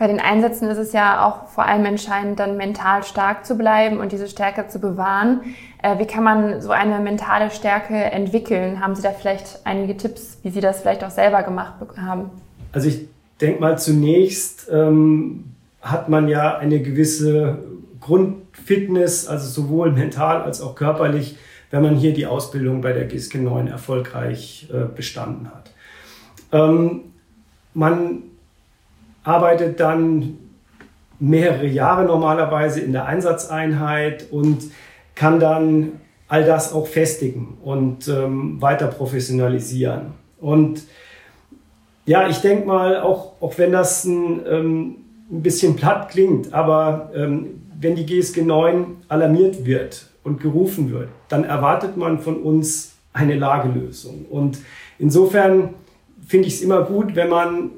Bei 0.01 0.07
den 0.07 0.19
Einsätzen 0.19 0.67
ist 0.69 0.79
es 0.79 0.95
ja 0.95 1.27
auch 1.27 1.49
vor 1.49 1.67
allem 1.67 1.85
entscheidend, 1.85 2.41
dann 2.41 2.57
mental 2.57 3.03
stark 3.03 3.45
zu 3.45 3.57
bleiben 3.57 3.99
und 3.99 4.13
diese 4.13 4.29
Stärke 4.29 4.67
zu 4.67 4.79
bewahren. 4.79 5.43
Äh, 5.83 5.99
wie 5.99 6.07
kann 6.07 6.25
man 6.25 6.63
so 6.63 6.71
eine 6.71 7.01
mentale 7.01 7.51
Stärke 7.51 7.95
entwickeln? 7.95 8.81
Haben 8.81 8.95
Sie 8.95 9.03
da 9.03 9.11
vielleicht 9.11 9.61
einige 9.65 9.99
Tipps, 9.99 10.39
wie 10.43 10.49
Sie 10.49 10.63
das 10.63 10.81
vielleicht 10.81 11.05
auch 11.05 11.11
selber 11.11 11.43
gemacht 11.43 11.75
haben? 11.99 12.31
Also 12.73 12.89
ich 12.89 13.09
denke 13.43 13.61
mal, 13.61 13.79
zunächst 13.79 14.71
ähm, 14.73 15.45
hat 15.83 16.09
man 16.09 16.29
ja 16.29 16.57
eine 16.57 16.81
gewisse 16.81 17.59
Grundfitness, 18.01 19.29
also 19.29 19.49
sowohl 19.49 19.93
mental 19.93 20.41
als 20.41 20.63
auch 20.63 20.77
körperlich, 20.77 21.37
wenn 21.71 21.83
man 21.83 21.97
hier 21.97 22.13
die 22.13 22.27
Ausbildung 22.27 22.81
bei 22.81 22.93
der 22.93 23.05
GISK 23.05 23.37
9 23.37 23.69
erfolgreich 23.69 24.69
äh, 24.73 24.85
bestanden 24.95 25.49
hat. 25.49 25.71
Ähm, 26.53 27.13
man 27.75 28.23
arbeitet 29.23 29.79
dann 29.79 30.39
mehrere 31.21 31.67
Jahre 31.67 32.05
normalerweise 32.05 32.81
in 32.81 32.93
der 32.93 33.07
Einsatzeinheit 33.07 34.27
und 34.31 34.71
kann 35.15 35.39
dann 35.39 36.01
all 36.29 36.45
das 36.45 36.73
auch 36.73 36.87
festigen 36.87 37.59
und 37.63 38.09
ähm, 38.09 38.61
weiter 38.61 38.87
professionalisieren. 38.87 40.13
Und 40.41 40.83
ja, 42.07 42.29
ich 42.29 42.39
denke 42.39 42.67
mal, 42.67 43.01
auch, 43.01 43.35
auch 43.41 43.59
wenn 43.59 43.73
das 43.73 44.05
ein, 44.05 44.41
ähm, 44.49 44.97
ein 45.31 45.43
bisschen 45.43 45.77
platt 45.77 46.09
klingt, 46.09 46.53
aber 46.53 47.11
ähm, 47.15 47.63
wenn 47.79 47.95
die 47.95 48.07
GSG 48.07 48.43
9 48.43 48.97
alarmiert 49.09 49.65
wird 49.65 50.10
und 50.23 50.41
gerufen 50.41 50.91
wird, 50.91 51.09
dann 51.29 51.45
erwartet 51.45 51.97
man 51.97 52.19
von 52.19 52.43
uns 52.43 52.93
eine 53.13 53.35
Lagelösung. 53.35 54.27
Und 54.29 54.59
insofern 54.99 55.75
finde 56.27 56.49
ich 56.49 56.55
es 56.55 56.63
immer 56.63 56.83
gut, 56.85 57.17
wenn 57.17 57.29
man 57.29 57.71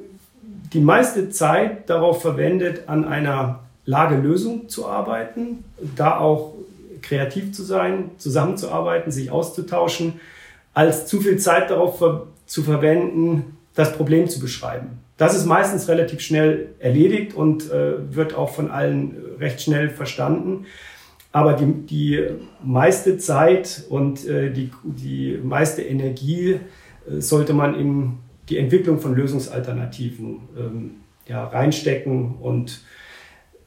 die 0.72 0.80
meiste 0.80 1.30
Zeit 1.30 1.88
darauf 1.88 2.22
verwendet, 2.22 2.88
an 2.88 3.04
einer 3.04 3.60
Lagelösung 3.84 4.68
zu 4.68 4.86
arbeiten, 4.86 5.64
da 5.96 6.18
auch 6.18 6.54
kreativ 7.02 7.52
zu 7.52 7.62
sein, 7.62 8.10
zusammenzuarbeiten, 8.18 9.10
sich 9.10 9.30
auszutauschen, 9.30 10.20
als 10.72 11.06
zu 11.06 11.20
viel 11.20 11.38
Zeit 11.38 11.70
darauf 11.70 11.98
ver 11.98 12.26
zu 12.46 12.62
verwenden, 12.62 13.56
das 13.74 13.94
Problem 13.94 14.28
zu 14.28 14.38
beschreiben. 14.38 14.98
Das 15.16 15.34
ist 15.34 15.46
meistens 15.46 15.88
relativ 15.88 16.20
schnell 16.20 16.74
erledigt 16.80 17.34
und 17.34 17.70
äh, 17.70 18.14
wird 18.14 18.34
auch 18.34 18.50
von 18.50 18.70
allen 18.70 19.16
recht 19.38 19.62
schnell 19.62 19.88
verstanden. 19.88 20.66
Aber 21.32 21.54
die, 21.54 21.72
die 21.86 22.26
meiste 22.62 23.16
Zeit 23.16 23.84
und 23.88 24.26
äh, 24.28 24.52
die, 24.52 24.70
die 24.84 25.40
meiste 25.42 25.82
Energie 25.82 26.60
äh, 27.08 27.20
sollte 27.20 27.54
man 27.54 27.74
in 27.74 28.18
die 28.48 28.58
Entwicklung 28.58 28.98
von 28.98 29.14
Lösungsalternativen 29.14 30.40
ähm, 30.58 30.90
ja, 31.26 31.44
reinstecken 31.44 32.34
und 32.40 32.82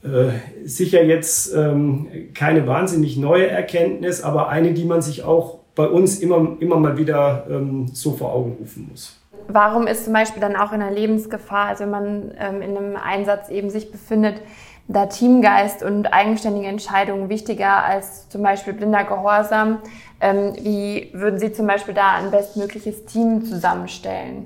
äh, 0.03 0.29
sicher 0.65 1.03
jetzt 1.03 1.55
ähm, 1.55 2.07
keine 2.35 2.67
wahnsinnig 2.67 3.17
neue 3.17 3.47
Erkenntnis, 3.47 4.21
aber 4.21 4.49
eine, 4.49 4.73
die 4.73 4.85
man 4.85 5.01
sich 5.01 5.23
auch 5.23 5.59
bei 5.73 5.87
uns 5.87 6.19
immer, 6.19 6.57
immer 6.59 6.77
mal 6.77 6.97
wieder 6.97 7.47
ähm, 7.49 7.87
so 7.87 8.13
vor 8.13 8.33
Augen 8.33 8.57
rufen 8.59 8.87
muss. 8.91 9.19
Warum 9.47 9.87
ist 9.87 10.05
zum 10.05 10.13
Beispiel 10.13 10.41
dann 10.41 10.55
auch 10.55 10.71
in 10.73 10.81
einer 10.81 10.91
Lebensgefahr, 10.91 11.67
also 11.67 11.83
wenn 11.83 11.91
man 11.91 12.31
ähm, 12.39 12.61
in 12.61 12.77
einem 12.77 12.95
Einsatz 12.95 13.49
eben 13.49 13.69
sich 13.69 13.91
befindet, 13.91 14.41
da 14.87 15.07
Teamgeist 15.07 15.83
und 15.83 16.07
eigenständige 16.07 16.67
Entscheidungen 16.67 17.29
wichtiger 17.29 17.83
als 17.83 18.29
zum 18.29 18.43
Beispiel 18.43 18.73
blinder 18.73 19.03
Gehorsam. 19.03 19.79
Ähm, 20.21 20.53
wie 20.61 21.09
würden 21.13 21.39
Sie 21.39 21.51
zum 21.51 21.67
Beispiel 21.67 21.93
da 21.93 22.15
ein 22.15 22.31
bestmögliches 22.31 23.05
Team 23.05 23.45
zusammenstellen? 23.45 24.45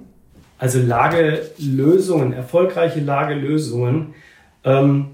Also 0.57 0.79
Lagelösungen, 0.79 2.33
erfolgreiche 2.33 2.99
Lagelösungen, 2.99 4.13
ähm, 4.63 5.11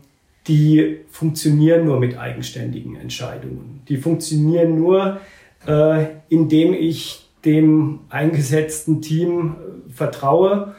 die 0.47 0.99
funktionieren 1.09 1.85
nur 1.85 1.99
mit 1.99 2.17
eigenständigen 2.17 2.95
Entscheidungen. 2.95 3.81
Die 3.87 3.97
funktionieren 3.97 4.79
nur, 4.79 5.19
äh, 5.67 6.05
indem 6.29 6.73
ich 6.73 7.27
dem 7.45 8.01
eingesetzten 8.09 9.01
Team 9.01 9.55
äh, 9.55 9.91
vertraue 9.91 10.75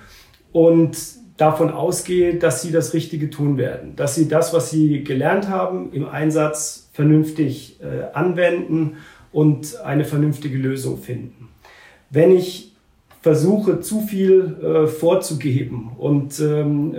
und 0.53 0.97
davon 1.37 1.71
ausgehe, 1.71 2.37
dass 2.37 2.63
sie 2.63 2.73
das 2.73 2.95
Richtige 2.95 3.31
tun 3.31 3.59
werden, 3.59 3.95
dass 3.97 4.15
sie 4.15 4.29
das, 4.29 4.55
was 4.55 4.71
sie 4.71 5.05
gelernt 5.05 5.49
haben, 5.49 5.93
im 5.93 6.09
Einsatz 6.09 6.89
vernünftig 6.93 7.79
äh, 7.81 8.15
anwenden 8.15 8.97
und 9.33 9.81
eine 9.83 10.05
vernünftige 10.05 10.57
Lösung 10.57 10.99
finden. 10.99 11.49
Wenn 12.11 12.35
ich 12.35 12.73
versuche, 13.21 13.81
zu 13.81 14.01
viel 14.01 14.57
äh, 14.63 14.87
vorzugeben 14.87 15.91
und 15.99 16.41
ähm, 16.41 16.95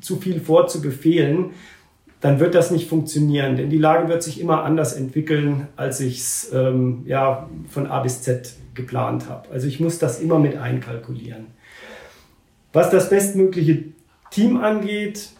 zu 0.00 0.16
viel 0.16 0.40
vorzubefehlen, 0.40 1.50
dann 2.20 2.40
wird 2.40 2.54
das 2.54 2.70
nicht 2.70 2.88
funktionieren, 2.88 3.56
denn 3.56 3.70
die 3.70 3.78
Lage 3.78 4.08
wird 4.08 4.22
sich 4.22 4.40
immer 4.40 4.64
anders 4.64 4.94
entwickeln, 4.94 5.68
als 5.76 6.00
ich 6.00 6.18
es 6.18 6.50
ähm, 6.52 7.02
ja, 7.06 7.48
von 7.68 7.86
A 7.86 8.00
bis 8.00 8.22
Z 8.22 8.54
geplant 8.74 9.28
habe. 9.28 9.48
Also 9.50 9.68
ich 9.68 9.78
muss 9.78 9.98
das 9.98 10.20
immer 10.20 10.38
mit 10.38 10.56
einkalkulieren. 10.56 11.46
Was 12.72 12.90
das 12.90 13.08
bestmögliche 13.08 13.84
Team 14.30 14.58
angeht, 14.58 15.30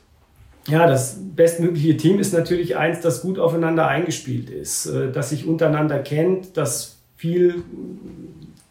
ja, 0.68 0.87
das 0.87 1.16
bestmögliche 1.35 1.97
Team 1.97 2.18
ist 2.18 2.32
natürlich 2.32 2.76
eins, 2.76 3.00
das 3.00 3.23
gut 3.23 3.38
aufeinander 3.38 3.88
eingespielt 3.88 4.50
ist, 4.50 4.87
äh, 4.87 5.11
das 5.11 5.30
sich 5.30 5.47
untereinander 5.47 5.99
kennt, 5.99 6.56
das 6.56 6.99
viel 7.16 7.64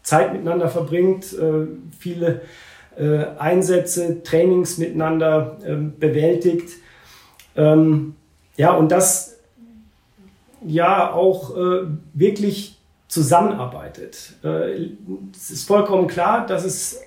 Zeit 0.02 0.32
miteinander 0.32 0.68
verbringt, 0.68 1.32
äh, 1.34 1.66
viele 1.98 2.40
äh, 2.96 3.26
Einsätze, 3.38 4.22
Trainings 4.22 4.78
miteinander 4.78 5.58
äh, 5.64 5.74
bewältigt. 5.74 6.70
Ähm, 7.56 8.14
ja, 8.56 8.72
und 8.72 8.90
das 8.90 9.36
ja 10.66 11.12
auch 11.12 11.54
wirklich 12.14 12.76
zusammenarbeitet. 13.06 14.34
Es 15.32 15.50
ist 15.50 15.68
vollkommen 15.68 16.08
klar, 16.08 16.44
dass 16.44 16.64
es 16.64 17.00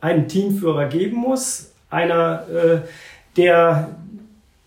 einen 0.00 0.28
Teamführer 0.28 0.86
geben 0.86 1.16
muss, 1.16 1.72
einer, 1.90 2.46
äh, 2.48 2.80
der 3.36 3.96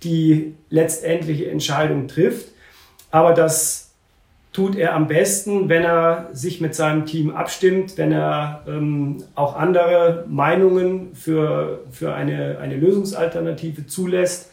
die 0.03 0.55
letztendliche 0.69 1.49
Entscheidung 1.49 2.07
trifft. 2.07 2.47
Aber 3.11 3.33
das 3.33 3.91
tut 4.53 4.75
er 4.75 4.95
am 4.95 5.07
besten, 5.07 5.69
wenn 5.69 5.83
er 5.83 6.29
sich 6.33 6.59
mit 6.59 6.75
seinem 6.75 7.05
Team 7.05 7.31
abstimmt, 7.31 7.97
wenn 7.97 8.11
er 8.11 8.63
ähm, 8.67 9.23
auch 9.35 9.55
andere 9.55 10.25
Meinungen 10.27 11.13
für, 11.13 11.81
für 11.91 12.13
eine, 12.13 12.57
eine 12.59 12.75
Lösungsalternative 12.75 13.87
zulässt, 13.87 14.49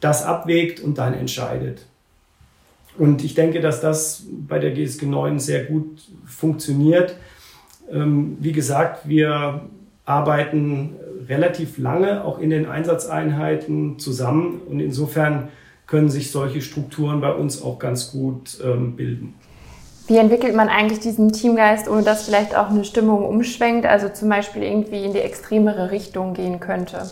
das 0.00 0.24
abwägt 0.24 0.80
und 0.80 0.98
dann 0.98 1.14
entscheidet. 1.14 1.86
Und 2.96 3.24
ich 3.24 3.34
denke, 3.34 3.60
dass 3.60 3.80
das 3.80 4.24
bei 4.28 4.58
der 4.58 4.72
GSG 4.72 5.06
9 5.06 5.38
sehr 5.38 5.64
gut 5.64 6.00
funktioniert. 6.26 7.16
Ähm, 7.90 8.36
wie 8.40 8.52
gesagt, 8.52 9.08
wir 9.08 9.62
arbeiten 10.08 10.96
relativ 11.28 11.78
lange 11.78 12.24
auch 12.24 12.38
in 12.38 12.50
den 12.50 12.66
Einsatzeinheiten 12.66 13.98
zusammen 13.98 14.62
und 14.68 14.80
insofern 14.80 15.48
können 15.86 16.08
sich 16.08 16.30
solche 16.30 16.62
Strukturen 16.62 17.20
bei 17.20 17.32
uns 17.32 17.62
auch 17.62 17.78
ganz 17.78 18.10
gut 18.10 18.58
ähm, 18.64 18.96
bilden. 18.96 19.34
Wie 20.06 20.16
entwickelt 20.16 20.56
man 20.56 20.68
eigentlich 20.68 21.00
diesen 21.00 21.32
Teamgeist, 21.32 21.88
ohne 21.88 22.02
dass 22.02 22.24
vielleicht 22.24 22.56
auch 22.56 22.70
eine 22.70 22.84
Stimmung 22.84 23.26
umschwenkt, 23.26 23.84
also 23.84 24.08
zum 24.08 24.30
Beispiel 24.30 24.62
irgendwie 24.62 25.04
in 25.04 25.12
die 25.12 25.18
extremere 25.18 25.90
Richtung 25.90 26.32
gehen 26.32 26.60
könnte? 26.60 27.02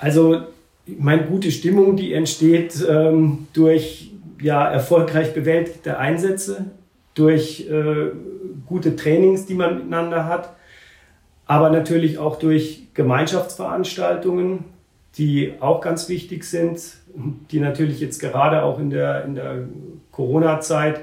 Also, 0.00 0.42
ich 0.84 0.98
meine, 0.98 1.24
gute 1.24 1.52
Stimmung, 1.52 1.96
die 1.96 2.12
entsteht 2.12 2.84
ähm, 2.88 3.46
durch 3.52 4.10
ja, 4.40 4.68
erfolgreich 4.68 5.32
bewältigte 5.32 5.98
Einsätze, 5.98 6.66
durch 7.14 7.68
äh, 7.70 8.10
gute 8.66 8.96
Trainings, 8.96 9.46
die 9.46 9.54
man 9.54 9.76
miteinander 9.76 10.26
hat, 10.26 10.50
aber 11.46 11.70
natürlich 11.70 12.18
auch 12.18 12.38
durch 12.38 12.88
Gemeinschaftsveranstaltungen, 12.94 14.64
die 15.16 15.54
auch 15.60 15.80
ganz 15.80 16.08
wichtig 16.08 16.44
sind, 16.44 16.80
die 17.50 17.60
natürlich 17.60 18.00
jetzt 18.00 18.18
gerade 18.18 18.62
auch 18.62 18.78
in 18.78 18.90
der, 18.90 19.24
in 19.24 19.34
der 19.34 19.64
Corona-Zeit 20.10 21.00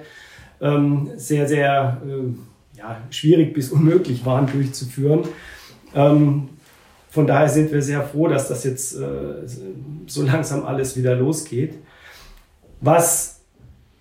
ähm, 0.59 1.09
sehr, 1.15 1.47
sehr 1.47 2.01
äh, 2.05 2.77
ja, 2.77 2.97
schwierig 3.09 3.53
bis 3.53 3.71
unmöglich 3.71 4.25
waren 4.25 4.47
durchzuführen. 4.47 5.23
Ähm, 5.95 6.49
von 7.09 7.27
daher 7.27 7.49
sind 7.49 7.71
wir 7.71 7.81
sehr 7.81 8.03
froh, 8.03 8.27
dass 8.27 8.47
das 8.47 8.63
jetzt 8.63 8.95
äh, 8.95 9.47
so 10.07 10.23
langsam 10.23 10.65
alles 10.65 10.97
wieder 10.97 11.15
losgeht. 11.15 11.75
Was 12.79 13.41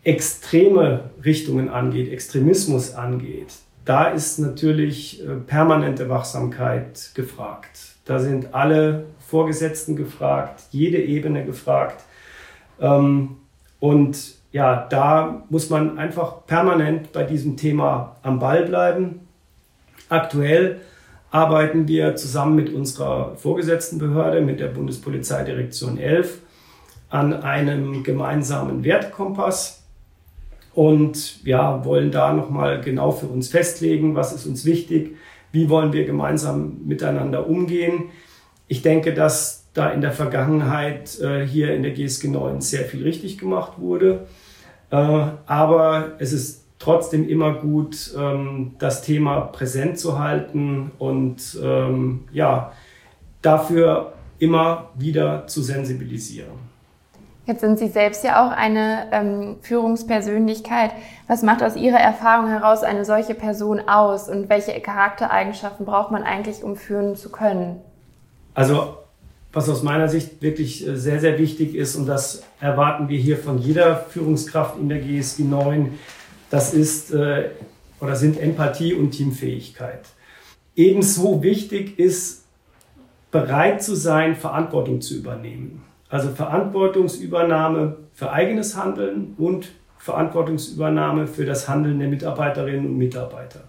extreme 0.03 1.11
Richtungen 1.25 1.69
angeht, 1.69 2.11
Extremismus 2.11 2.95
angeht, 2.95 3.53
da 3.91 4.05
ist 4.05 4.39
natürlich 4.39 5.21
äh, 5.21 5.35
permanente 5.35 6.09
Wachsamkeit 6.09 7.11
gefragt. 7.17 7.97
Da 8.05 8.21
sind 8.21 8.55
alle 8.55 9.07
Vorgesetzten 9.27 9.97
gefragt, 9.97 10.63
jede 10.71 10.99
Ebene 10.99 11.45
gefragt. 11.45 12.05
Ähm, 12.81 13.39
und 13.81 14.37
ja, 14.53 14.87
da 14.89 15.43
muss 15.49 15.71
man 15.71 15.99
einfach 15.99 16.47
permanent 16.47 17.11
bei 17.11 17.25
diesem 17.25 17.57
Thema 17.57 18.15
am 18.23 18.39
Ball 18.39 18.65
bleiben. 18.65 19.27
Aktuell 20.09 20.81
arbeiten 21.33 21.89
wir 21.89 22.15
zusammen 22.15 22.55
mit 22.55 22.73
unserer 22.73 23.35
vorgesetzten 23.35 23.99
Behörde, 23.99 24.41
mit 24.41 24.61
der 24.61 24.69
Bundespolizeidirektion 24.69 25.99
11, 25.99 26.39
an 27.09 27.33
einem 27.43 28.05
gemeinsamen 28.05 28.85
Wertkompass 28.85 29.80
und 30.75 31.45
ja, 31.45 31.85
wollen 31.85 32.11
da 32.11 32.33
nochmal 32.33 32.81
genau 32.81 33.11
für 33.11 33.27
uns 33.27 33.49
festlegen, 33.49 34.15
was 34.15 34.33
ist 34.33 34.47
uns 34.47 34.65
wichtig, 34.65 35.17
wie 35.53 35.69
wollen 35.69 35.93
wir 35.93 36.05
gemeinsam 36.05 36.79
miteinander 36.87 37.49
umgehen. 37.49 38.05
Ich 38.69 38.83
denke, 38.83 39.13
dass 39.13 39.69
da 39.75 39.91
in 39.91 40.01
der 40.01 40.13
Vergangenheit 40.13 41.21
äh, 41.21 41.47
hier 41.47 41.75
in 41.75 41.83
der 41.83 41.93
GSG 41.93 42.29
9 42.29 42.61
sehr 42.61 42.85
viel 42.85 43.03
richtig 43.03 43.39
gemacht 43.39 43.79
wurde. 43.79 44.27
Äh, 44.91 44.97
aber 44.97 46.13
es 46.19 46.33
ist 46.33 46.67
trotzdem 46.79 47.29
immer 47.29 47.55
gut, 47.55 48.13
ähm, 48.17 48.73
das 48.79 49.03
Thema 49.03 49.41
präsent 49.41 49.99
zu 49.99 50.19
halten 50.19 50.91
und 50.99 51.59
ähm, 51.63 52.25
ja, 52.33 52.73
dafür 53.43 54.15
immer 54.39 54.91
wieder 54.97 55.47
zu 55.47 55.63
sensibilisieren. 55.63 56.70
Jetzt 57.51 57.63
sind 57.63 57.81
Sie 57.81 57.89
selbst 57.89 58.23
ja 58.23 58.47
auch 58.47 58.53
eine 58.53 59.09
ähm, 59.11 59.57
Führungspersönlichkeit. 59.61 60.93
Was 61.27 61.43
macht 61.43 61.65
aus 61.65 61.75
Ihrer 61.75 61.99
Erfahrung 61.99 62.49
heraus 62.49 62.85
eine 62.85 63.05
solche 63.05 63.35
Person 63.35 63.81
aus 63.89 64.29
und 64.29 64.49
welche 64.49 64.79
Charaktereigenschaften 64.81 65.85
braucht 65.85 66.13
man 66.13 66.23
eigentlich, 66.23 66.63
um 66.63 66.77
führen 66.77 67.17
zu 67.17 67.29
können? 67.29 67.81
Also 68.55 68.99
was 69.53 69.69
aus 69.69 69.83
meiner 69.83 70.09
Sicht 70.09 70.43
wirklich 70.43 70.87
äh, 70.87 70.97
sehr, 70.97 71.19
sehr 71.19 71.41
wichtig 71.41 71.75
ist 71.75 71.97
und 71.97 72.07
das 72.07 72.45
erwarten 72.61 73.09
wir 73.09 73.19
hier 73.19 73.37
von 73.37 73.59
jeder 73.59 73.97
Führungskraft 73.97 74.79
in 74.79 74.89
der 74.89 75.01
GSG 75.01 75.43
9, 75.43 75.99
das 76.51 76.73
ist 76.73 77.13
äh, 77.13 77.51
oder 78.01 78.15
sind 78.15 78.41
Empathie 78.41 78.95
und 78.95 79.11
Teamfähigkeit. 79.11 80.03
Ebenso 80.77 81.43
wichtig 81.43 81.99
ist, 81.99 82.45
bereit 83.33 83.83
zu 83.83 83.97
sein, 83.97 84.37
Verantwortung 84.37 85.01
zu 85.01 85.17
übernehmen. 85.17 85.83
Also 86.11 86.31
Verantwortungsübernahme 86.31 87.97
für 88.13 88.33
eigenes 88.33 88.77
Handeln 88.77 89.35
und 89.39 89.71
Verantwortungsübernahme 89.99 91.29
für 91.29 91.47
das 91.47 91.69
Handeln 91.69 92.01
der 92.01 92.09
Mitarbeiterinnen 92.09 92.87
und 92.87 92.99
Mitarbeiter. 92.99 93.61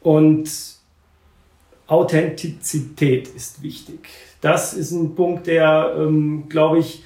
Und 0.00 0.48
Authentizität 1.86 3.28
ist 3.28 3.62
wichtig. 3.62 4.08
Das 4.40 4.72
ist 4.72 4.92
ein 4.92 5.14
Punkt, 5.14 5.46
der, 5.46 5.94
ähm, 5.98 6.48
glaube 6.48 6.78
ich, 6.78 7.04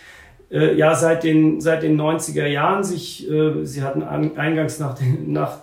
äh, 0.53 0.75
ja 0.77 0.95
seit 0.95 1.25
den, 1.25 1.61
seit 1.61 1.83
den 1.83 2.01
90er 2.01 2.47
Jahren 2.47 2.85
sich, 2.85 3.29
äh, 3.29 3.65
Sie 3.65 3.83
hatten 3.83 4.03
an, 4.03 4.37
eingangs 4.39 4.79
nach, 4.79 4.95
den, 4.95 5.33
nach 5.33 5.59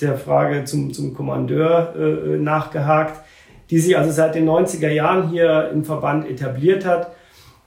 der 0.00 0.16
Frage 0.16 0.64
zum, 0.64 0.92
zum 0.92 1.14
Kommandeur 1.14 1.94
äh, 1.96 2.38
nachgehakt, 2.38 3.20
die 3.70 3.78
sich 3.78 3.96
also 3.96 4.12
seit 4.12 4.34
den 4.34 4.48
90er 4.48 4.90
Jahren 4.90 5.30
hier 5.30 5.70
im 5.72 5.84
Verband 5.84 6.28
etabliert 6.28 6.84
hat 6.84 7.12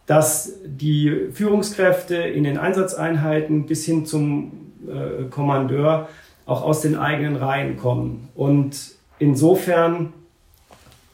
dass 0.06 0.54
die 0.66 1.30
Führungskräfte 1.32 2.16
in 2.16 2.44
den 2.44 2.58
Einsatzeinheiten 2.58 3.66
bis 3.66 3.86
hin 3.86 4.06
zum 4.06 4.52
äh, 4.88 5.24
Kommandeur 5.30 6.10
auch 6.46 6.62
aus 6.62 6.82
den 6.82 6.96
eigenen 6.96 7.36
Reihen 7.36 7.78
kommen. 7.78 8.30
Und 8.36 8.92
insofern 9.18 10.14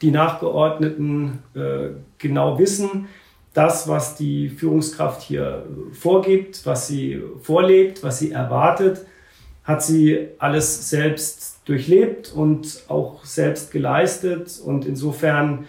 die 0.02 0.10
Nachgeordneten 0.10 1.38
äh, 1.54 1.90
genau 2.18 2.58
wissen, 2.58 3.08
das, 3.54 3.86
was 3.86 4.16
die 4.16 4.48
Führungskraft 4.48 5.22
hier 5.22 5.66
vorgibt, 5.92 6.64
was 6.64 6.86
sie 6.88 7.22
vorlebt, 7.42 8.02
was 8.02 8.18
sie 8.18 8.32
erwartet, 8.32 9.06
hat 9.64 9.82
sie 9.82 10.28
alles 10.38 10.90
selbst 10.90 11.60
durchlebt 11.66 12.32
und 12.34 12.82
auch 12.88 13.24
selbst 13.24 13.70
geleistet. 13.70 14.60
Und 14.64 14.86
insofern 14.86 15.66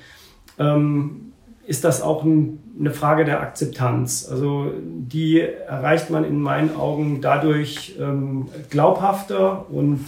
ähm, 0.57 1.22
ist 1.65 1.83
das 1.83 2.01
auch 2.01 2.23
ein, 2.23 2.75
eine 2.79 2.91
Frage 2.91 3.25
der 3.25 3.41
Akzeptanz. 3.41 4.27
Also 4.29 4.71
die 4.81 5.39
erreicht 5.39 6.09
man 6.09 6.23
in 6.25 6.41
meinen 6.41 6.75
Augen 6.75 7.21
dadurch 7.21 7.95
ähm, 7.99 8.49
glaubhafter 8.69 9.69
und 9.69 10.05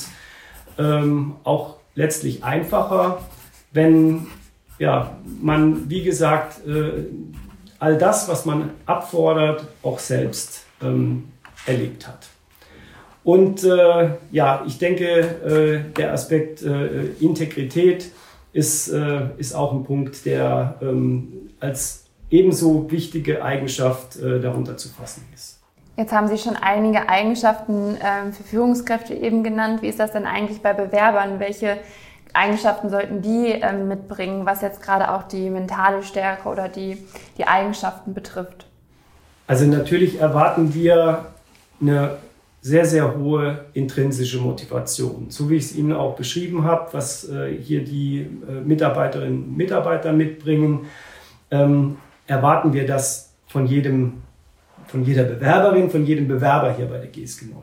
ähm, 0.78 1.36
auch 1.44 1.78
letztlich 1.96 2.44
einfacher, 2.44 3.20
wenn 3.72 4.28
ja, 4.80 5.18
man, 5.42 5.90
wie 5.90 6.04
gesagt, 6.04 6.66
äh, 6.68 7.06
all 7.80 7.98
das, 7.98 8.28
was 8.28 8.46
man 8.46 8.72
abfordert, 8.86 9.66
auch 9.84 10.00
selbst 10.00 10.66
ähm, 10.82 11.30
erlebt 11.66 12.08
hat. 12.08 12.28
Und 13.24 13.64
äh, 13.64 14.10
ja, 14.32 14.64
ich 14.68 14.78
denke, 14.78 15.06
äh, 15.06 15.94
der 15.94 16.14
Aspekt 16.14 16.62
äh, 16.62 17.06
Integrität 17.20 18.12
ist, 18.56 18.88
äh, 18.88 19.28
ist 19.38 19.54
auch 19.54 19.74
ein 19.74 19.84
Punkt, 19.84 20.26
der 20.26 20.76
ähm, 20.82 21.50
als 21.60 22.06
ebenso 22.30 22.90
wichtige 22.90 23.44
Eigenschaft 23.44 24.16
äh, 24.16 24.40
darunter 24.40 24.78
zu 24.78 24.88
fassen 24.88 25.26
ist. 25.36 25.60
Jetzt 25.98 26.14
haben 26.14 26.30
Sie 26.30 26.38
schon 26.38 26.56
einige 26.56 27.10
Eigenschaften 27.10 27.98
äh, 27.98 28.32
für 28.32 28.44
Führungskräfte 28.44 29.14
eben 29.14 29.44
genannt. 29.44 29.82
Wie 29.82 29.90
ist 29.90 30.00
das 30.00 30.14
denn 30.14 30.26
eigentlich 30.26 30.62
bei 30.62 30.72
Bewerbern? 30.72 31.42
Welche 31.42 31.78
Eigenschaften 32.34 32.90
sollten 32.90 33.22
die 33.22 33.48
ähm, 33.48 33.90
mitbringen, 33.90 34.46
was 34.46 34.62
jetzt 34.62 34.82
gerade 34.82 35.12
auch 35.14 35.24
die 35.24 35.50
mentale 35.50 36.02
Stärke 36.02 36.48
oder 36.48 36.70
die, 36.70 36.98
die 37.38 37.48
Eigenschaften 37.48 38.14
betrifft? 38.14 38.68
Also 39.48 39.66
natürlich 39.66 40.22
erwarten 40.22 40.74
wir 40.74 41.26
eine 41.82 42.18
sehr, 42.66 42.84
sehr 42.84 43.16
hohe 43.16 43.66
intrinsische 43.74 44.40
Motivation. 44.40 45.28
So 45.30 45.52
wie 45.52 45.58
ich 45.58 45.66
es 45.66 45.76
Ihnen 45.76 45.94
auch 45.94 46.16
beschrieben 46.16 46.64
habe, 46.64 46.94
was 46.94 47.30
äh, 47.30 47.56
hier 47.62 47.84
die 47.84 48.22
äh, 48.22 48.60
Mitarbeiterinnen 48.66 49.44
und 49.44 49.56
Mitarbeiter 49.56 50.12
mitbringen, 50.12 50.88
ähm, 51.52 51.98
erwarten 52.26 52.74
wir 52.74 52.88
das 52.88 53.36
von 53.46 53.68
jedem, 53.68 54.14
von 54.88 55.06
jeder 55.06 55.26
Bewerberin, 55.26 55.92
von 55.92 56.08
jedem 56.08 56.28
Bewerber 56.28 56.76
hier 56.76 56.88
bei 56.88 56.98
der 56.98 57.06
GSG 57.06 57.46
9. 57.46 57.62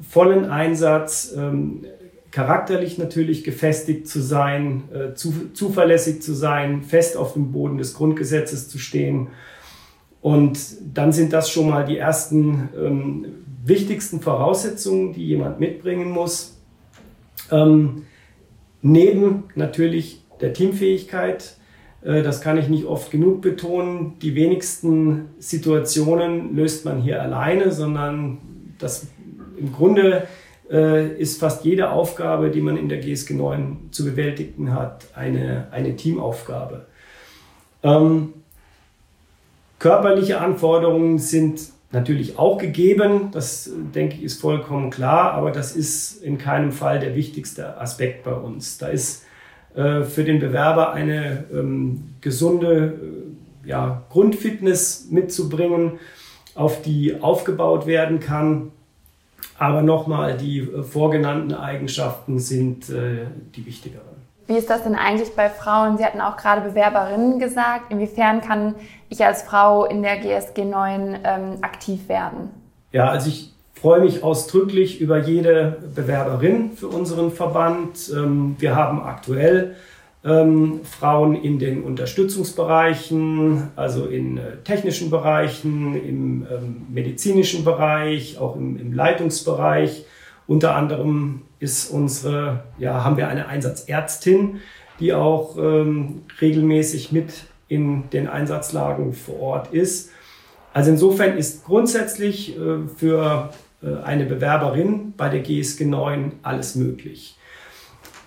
Vollen 0.00 0.46
Einsatz, 0.46 1.32
ähm, 1.36 1.84
charakterlich 2.32 2.98
natürlich 2.98 3.44
gefestigt 3.44 4.08
zu 4.08 4.20
sein, 4.20 4.88
äh, 4.92 5.14
zu, 5.14 5.52
zuverlässig 5.52 6.20
zu 6.20 6.34
sein, 6.34 6.82
fest 6.82 7.16
auf 7.16 7.34
dem 7.34 7.52
Boden 7.52 7.78
des 7.78 7.94
Grundgesetzes 7.94 8.68
zu 8.68 8.80
stehen. 8.80 9.28
Und 10.20 10.58
dann 10.96 11.12
sind 11.12 11.32
das 11.32 11.48
schon 11.48 11.70
mal 11.70 11.84
die 11.84 11.96
ersten 11.96 12.70
ähm, 12.76 13.24
wichtigsten 13.62 14.20
Voraussetzungen, 14.20 15.12
die 15.12 15.26
jemand 15.26 15.60
mitbringen 15.60 16.10
muss. 16.10 16.58
Ähm, 17.50 18.06
neben 18.82 19.44
natürlich 19.54 20.22
der 20.40 20.52
Teamfähigkeit, 20.52 21.56
äh, 22.02 22.22
das 22.22 22.40
kann 22.40 22.58
ich 22.58 22.68
nicht 22.68 22.86
oft 22.86 23.10
genug 23.10 23.42
betonen, 23.42 24.18
die 24.20 24.34
wenigsten 24.34 25.30
Situationen 25.38 26.54
löst 26.56 26.84
man 26.84 27.00
hier 27.00 27.22
alleine, 27.22 27.72
sondern 27.72 28.38
das 28.78 29.06
im 29.58 29.72
Grunde 29.72 30.26
äh, 30.70 31.16
ist 31.16 31.40
fast 31.40 31.64
jede 31.64 31.90
Aufgabe, 31.90 32.50
die 32.50 32.60
man 32.60 32.76
in 32.76 32.88
der 32.88 32.98
GSG 32.98 33.34
9 33.34 33.88
zu 33.90 34.04
bewältigen 34.04 34.72
hat, 34.72 35.06
eine, 35.14 35.68
eine 35.70 35.96
Teamaufgabe. 35.96 36.86
Ähm, 37.82 38.32
körperliche 39.78 40.40
Anforderungen 40.40 41.18
sind 41.18 41.60
natürlich 41.92 42.38
auch 42.38 42.58
gegeben, 42.58 43.30
das 43.32 43.70
denke 43.94 44.16
ich 44.16 44.22
ist 44.22 44.40
vollkommen 44.40 44.90
klar, 44.90 45.32
aber 45.32 45.50
das 45.50 45.74
ist 45.74 46.22
in 46.22 46.38
keinem 46.38 46.72
Fall 46.72 47.00
der 47.00 47.14
wichtigste 47.14 47.78
Aspekt 47.80 48.24
bei 48.24 48.32
uns. 48.32 48.78
Da 48.78 48.88
ist 48.88 49.24
äh, 49.74 50.02
für 50.02 50.24
den 50.24 50.38
Bewerber 50.38 50.92
eine 50.92 51.44
ähm, 51.52 52.14
gesunde 52.20 52.98
äh, 53.64 53.68
ja, 53.68 54.04
Grundfitness 54.10 55.08
mitzubringen, 55.10 55.98
auf 56.54 56.82
die 56.82 57.20
aufgebaut 57.20 57.86
werden 57.86 58.20
kann. 58.20 58.72
Aber 59.58 59.82
nochmal, 59.82 60.36
die 60.36 60.60
äh, 60.60 60.82
vorgenannten 60.82 61.54
Eigenschaften 61.54 62.38
sind 62.38 62.88
äh, 62.90 63.26
die 63.54 63.66
wichtigeren. 63.66 64.19
Wie 64.50 64.56
ist 64.56 64.68
das 64.68 64.82
denn 64.82 64.96
eigentlich 64.96 65.36
bei 65.36 65.48
Frauen? 65.48 65.96
Sie 65.96 66.04
hatten 66.04 66.20
auch 66.20 66.36
gerade 66.36 66.62
Bewerberinnen 66.62 67.38
gesagt. 67.38 67.92
Inwiefern 67.92 68.40
kann 68.40 68.74
ich 69.08 69.24
als 69.24 69.42
Frau 69.42 69.84
in 69.84 70.02
der 70.02 70.16
GSG 70.16 70.64
9 70.64 71.20
ähm, 71.22 71.58
aktiv 71.60 72.08
werden? 72.08 72.50
Ja, 72.90 73.10
also 73.10 73.28
ich 73.28 73.52
freue 73.80 74.00
mich 74.00 74.24
ausdrücklich 74.24 75.00
über 75.00 75.18
jede 75.18 75.76
Bewerberin 75.94 76.72
für 76.72 76.88
unseren 76.88 77.30
Verband. 77.30 78.10
Ähm, 78.12 78.56
wir 78.58 78.74
haben 78.74 79.00
aktuell 79.04 79.76
ähm, 80.24 80.80
Frauen 80.82 81.36
in 81.36 81.60
den 81.60 81.84
Unterstützungsbereichen, 81.84 83.68
also 83.76 84.06
in 84.06 84.38
äh, 84.38 84.56
technischen 84.64 85.10
Bereichen, 85.10 85.94
im 85.94 86.46
ähm, 86.50 86.86
medizinischen 86.88 87.64
Bereich, 87.64 88.36
auch 88.38 88.56
im, 88.56 88.80
im, 88.80 88.92
Leitungsbereich. 88.94 90.06
Unter 90.48 90.74
anderem 90.74 91.42
ist 91.60 91.90
unsere, 91.90 92.64
ja, 92.78 93.04
haben 93.04 93.16
wir 93.16 93.28
eine 93.28 93.46
Einsatzärztin, 93.46 94.60
die 94.98 95.12
auch 95.14 95.56
ähm, 95.56 96.22
regelmäßig 96.40 97.12
mit 97.12 97.44
in 97.68 98.10
den 98.10 98.28
Einsatzlagen 98.28 99.12
vor 99.12 99.40
Ort 99.40 99.72
ist. 99.72 100.10
Also 100.72 100.90
insofern 100.90 101.36
ist 101.36 101.64
grundsätzlich 101.64 102.56
äh, 102.58 102.88
für 102.96 103.50
äh, 103.82 104.02
eine 104.02 104.24
Bewerberin 104.24 105.14
bei 105.16 105.28
der 105.28 105.40
GSG 105.40 105.84
9 105.84 106.32
alles 106.42 106.74
möglich. 106.74 107.36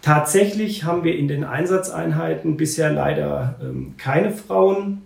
Tatsächlich 0.02 0.84
haben 0.84 1.04
wir 1.04 1.18
in 1.18 1.28
den 1.28 1.44
Einsatzeinheiten 1.44 2.58
bisher 2.58 2.92
leider 2.92 3.56
ähm, 3.62 3.96
keine 3.98 4.32
Frauen. 4.32 5.02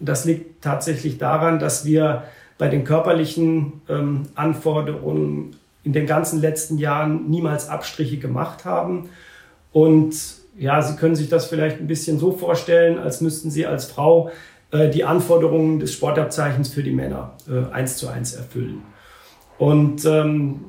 Das 0.00 0.24
liegt 0.24 0.62
tatsächlich 0.62 1.18
daran, 1.18 1.58
dass 1.58 1.84
wir 1.84 2.24
bei 2.58 2.68
den 2.68 2.84
körperlichen 2.84 3.82
ähm, 3.88 4.22
Anforderungen 4.34 5.56
in 5.86 5.92
den 5.92 6.06
ganzen 6.06 6.40
letzten 6.40 6.78
Jahren 6.78 7.30
niemals 7.30 7.68
Abstriche 7.68 8.18
gemacht 8.18 8.64
haben. 8.64 9.08
Und 9.72 10.14
ja, 10.58 10.82
Sie 10.82 10.96
können 10.96 11.14
sich 11.14 11.28
das 11.28 11.46
vielleicht 11.46 11.80
ein 11.80 11.86
bisschen 11.86 12.18
so 12.18 12.32
vorstellen, 12.32 12.98
als 12.98 13.20
müssten 13.20 13.50
Sie 13.50 13.66
als 13.66 13.86
Frau 13.86 14.30
äh, 14.72 14.90
die 14.90 15.04
Anforderungen 15.04 15.78
des 15.78 15.92
Sportabzeichens 15.92 16.68
für 16.68 16.82
die 16.82 16.90
Männer 16.90 17.34
äh, 17.48 17.72
eins 17.72 17.96
zu 17.96 18.08
eins 18.08 18.34
erfüllen. 18.34 18.82
Und 19.58 20.04
ähm, 20.04 20.60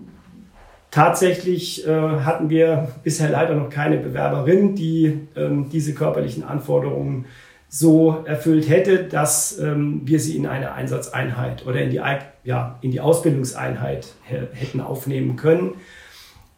Tatsächlich 0.90 1.86
äh, 1.86 1.92
hatten 1.92 2.50
wir 2.50 2.88
bisher 3.04 3.30
leider 3.30 3.54
noch 3.56 3.70
keine 3.70 3.98
Bewerberin, 3.98 4.74
die 4.74 5.28
ähm, 5.36 5.70
diese 5.70 5.94
körperlichen 5.94 6.44
Anforderungen 6.44 7.26
so 7.70 8.24
erfüllt 8.26 8.70
hätte, 8.70 9.04
dass 9.04 9.60
ähm, 9.60 10.02
wir 10.06 10.20
sie 10.20 10.38
in 10.38 10.48
eine 10.48 10.72
Einsatzeinheit 10.72 11.66
oder 11.66 11.82
in 11.82 11.90
die, 11.90 12.02
ja, 12.44 12.80
in 12.82 12.92
die 12.92 13.02
Ausbildungseinheit 13.02 14.08
hätten 14.24 14.80
aufnehmen 14.80 15.36
können. 15.36 15.76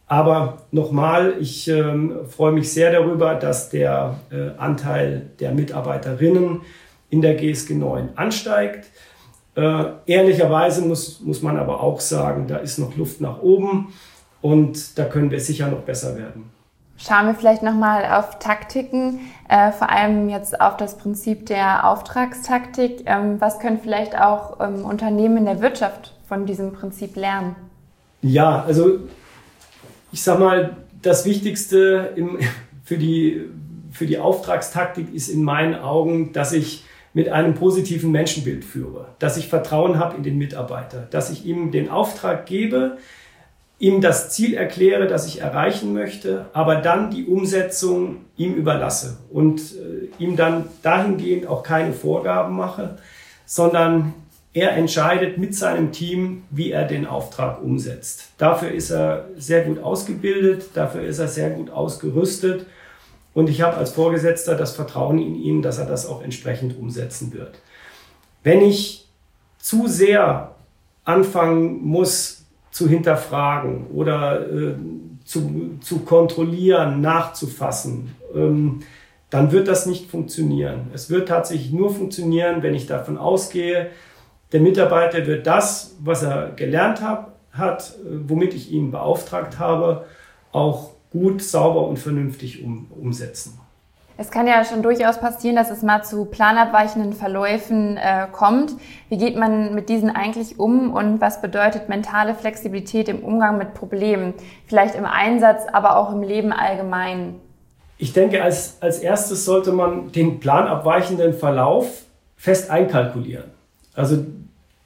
Aber 0.06 0.62
nochmal, 0.72 1.34
ich 1.40 1.68
ähm, 1.68 2.26
freue 2.28 2.52
mich 2.52 2.72
sehr 2.72 2.90
darüber, 2.90 3.34
dass 3.34 3.70
der 3.70 4.18
äh, 4.30 4.58
Anteil 4.58 5.30
der 5.38 5.52
Mitarbeiterinnen 5.52 6.62
in 7.10 7.22
der 7.22 7.34
GSG 7.34 7.74
9 7.74 8.10
ansteigt. 8.16 8.86
Äh, 9.54 9.84
ehrlicherweise 10.06 10.82
muss, 10.82 11.20
muss 11.20 11.42
man 11.42 11.56
aber 11.56 11.80
auch 11.80 12.00
sagen, 12.00 12.46
da 12.48 12.56
ist 12.56 12.78
noch 12.78 12.96
Luft 12.96 13.20
nach 13.20 13.40
oben. 13.40 13.92
Und 14.40 14.98
da 14.98 15.04
können 15.04 15.30
wir 15.30 15.40
sicher 15.40 15.68
noch 15.68 15.82
besser 15.82 16.16
werden. 16.16 16.50
Schauen 17.02 17.28
wir 17.28 17.34
vielleicht 17.34 17.62
nochmal 17.62 18.04
auf 18.04 18.38
Taktiken, 18.40 19.20
äh, 19.48 19.72
vor 19.72 19.88
allem 19.88 20.28
jetzt 20.28 20.60
auf 20.60 20.76
das 20.76 20.98
Prinzip 20.98 21.46
der 21.46 21.88
Auftragstaktik. 21.88 23.04
Ähm, 23.06 23.40
was 23.40 23.58
können 23.58 23.80
vielleicht 23.82 24.14
auch 24.14 24.60
ähm, 24.60 24.84
Unternehmen 24.84 25.38
in 25.38 25.44
der 25.46 25.62
Wirtschaft 25.62 26.14
von 26.28 26.44
diesem 26.44 26.74
Prinzip 26.74 27.16
lernen? 27.16 27.56
Ja, 28.20 28.62
also 28.66 28.98
ich 30.12 30.22
sag 30.22 30.38
mal, 30.38 30.76
das 31.00 31.24
Wichtigste 31.24 32.12
im, 32.16 32.38
für, 32.84 32.98
die, 32.98 33.46
für 33.90 34.04
die 34.04 34.18
Auftragstaktik 34.18 35.14
ist 35.14 35.28
in 35.28 35.42
meinen 35.42 35.76
Augen, 35.76 36.34
dass 36.34 36.52
ich 36.52 36.84
mit 37.14 37.30
einem 37.30 37.54
positiven 37.54 38.12
Menschenbild 38.12 38.62
führe, 38.62 39.06
dass 39.18 39.38
ich 39.38 39.48
Vertrauen 39.48 39.98
habe 39.98 40.18
in 40.18 40.22
den 40.22 40.36
Mitarbeiter, 40.36 41.08
dass 41.10 41.30
ich 41.30 41.46
ihm 41.46 41.72
den 41.72 41.88
Auftrag 41.88 42.44
gebe, 42.44 42.98
ihm 43.80 44.02
das 44.02 44.30
Ziel 44.30 44.54
erkläre, 44.54 45.06
das 45.06 45.26
ich 45.26 45.40
erreichen 45.40 45.94
möchte, 45.94 46.46
aber 46.52 46.76
dann 46.76 47.10
die 47.10 47.24
Umsetzung 47.24 48.18
ihm 48.36 48.54
überlasse 48.54 49.16
und 49.32 49.60
äh, 49.60 50.22
ihm 50.22 50.36
dann 50.36 50.66
dahingehend 50.82 51.46
auch 51.46 51.62
keine 51.62 51.94
Vorgaben 51.94 52.54
mache, 52.54 52.98
sondern 53.46 54.12
er 54.52 54.72
entscheidet 54.72 55.38
mit 55.38 55.54
seinem 55.54 55.92
Team, 55.92 56.42
wie 56.50 56.72
er 56.72 56.84
den 56.84 57.06
Auftrag 57.06 57.62
umsetzt. 57.62 58.28
Dafür 58.36 58.70
ist 58.70 58.90
er 58.90 59.28
sehr 59.38 59.64
gut 59.64 59.82
ausgebildet, 59.82 60.70
dafür 60.74 61.02
ist 61.02 61.18
er 61.18 61.28
sehr 61.28 61.50
gut 61.50 61.70
ausgerüstet 61.70 62.66
und 63.32 63.48
ich 63.48 63.62
habe 63.62 63.78
als 63.78 63.92
Vorgesetzter 63.92 64.56
das 64.56 64.76
Vertrauen 64.76 65.18
in 65.18 65.36
ihn, 65.36 65.62
dass 65.62 65.78
er 65.78 65.86
das 65.86 66.06
auch 66.06 66.22
entsprechend 66.22 66.78
umsetzen 66.78 67.32
wird. 67.32 67.60
Wenn 68.42 68.60
ich 68.60 69.08
zu 69.58 69.86
sehr 69.86 70.54
anfangen 71.04 71.82
muss, 71.82 72.39
zu 72.70 72.88
hinterfragen 72.88 73.88
oder 73.88 74.48
äh, 74.48 74.74
zu, 75.24 75.78
zu 75.80 76.00
kontrollieren, 76.00 77.00
nachzufassen, 77.00 78.14
ähm, 78.34 78.80
dann 79.28 79.52
wird 79.52 79.68
das 79.68 79.86
nicht 79.86 80.10
funktionieren. 80.10 80.88
Es 80.92 81.08
wird 81.10 81.28
tatsächlich 81.28 81.72
nur 81.72 81.94
funktionieren, 81.94 82.62
wenn 82.62 82.74
ich 82.74 82.86
davon 82.86 83.16
ausgehe, 83.16 83.90
der 84.52 84.60
Mitarbeiter 84.60 85.26
wird 85.26 85.46
das, 85.46 85.96
was 86.00 86.24
er 86.24 86.50
gelernt 86.50 87.00
hab, 87.00 87.38
hat, 87.52 87.94
äh, 88.04 88.28
womit 88.28 88.54
ich 88.54 88.72
ihn 88.72 88.90
beauftragt 88.90 89.58
habe, 89.58 90.04
auch 90.52 90.90
gut, 91.10 91.42
sauber 91.42 91.86
und 91.86 91.98
vernünftig 91.98 92.62
um, 92.62 92.90
umsetzen. 92.90 93.58
Es 94.20 94.30
kann 94.30 94.46
ja 94.46 94.66
schon 94.66 94.82
durchaus 94.82 95.18
passieren, 95.18 95.56
dass 95.56 95.70
es 95.70 95.80
mal 95.80 96.02
zu 96.02 96.26
planabweichenden 96.26 97.14
Verläufen 97.14 97.96
äh, 97.96 98.26
kommt. 98.30 98.72
Wie 99.08 99.16
geht 99.16 99.34
man 99.34 99.74
mit 99.74 99.88
diesen 99.88 100.14
eigentlich 100.14 100.58
um 100.58 100.92
und 100.92 101.22
was 101.22 101.40
bedeutet 101.40 101.88
mentale 101.88 102.34
Flexibilität 102.34 103.08
im 103.08 103.20
Umgang 103.20 103.56
mit 103.56 103.72
Problemen? 103.72 104.34
Vielleicht 104.66 104.94
im 104.94 105.06
Einsatz, 105.06 105.62
aber 105.72 105.96
auch 105.96 106.12
im 106.12 106.22
Leben 106.22 106.52
allgemein. 106.52 107.36
Ich 107.96 108.12
denke, 108.12 108.42
als, 108.42 108.76
als 108.82 108.98
erstes 108.98 109.46
sollte 109.46 109.72
man 109.72 110.12
den 110.12 110.38
planabweichenden 110.38 111.32
Verlauf 111.32 112.02
fest 112.36 112.70
einkalkulieren. 112.70 113.50
Also, 113.94 114.26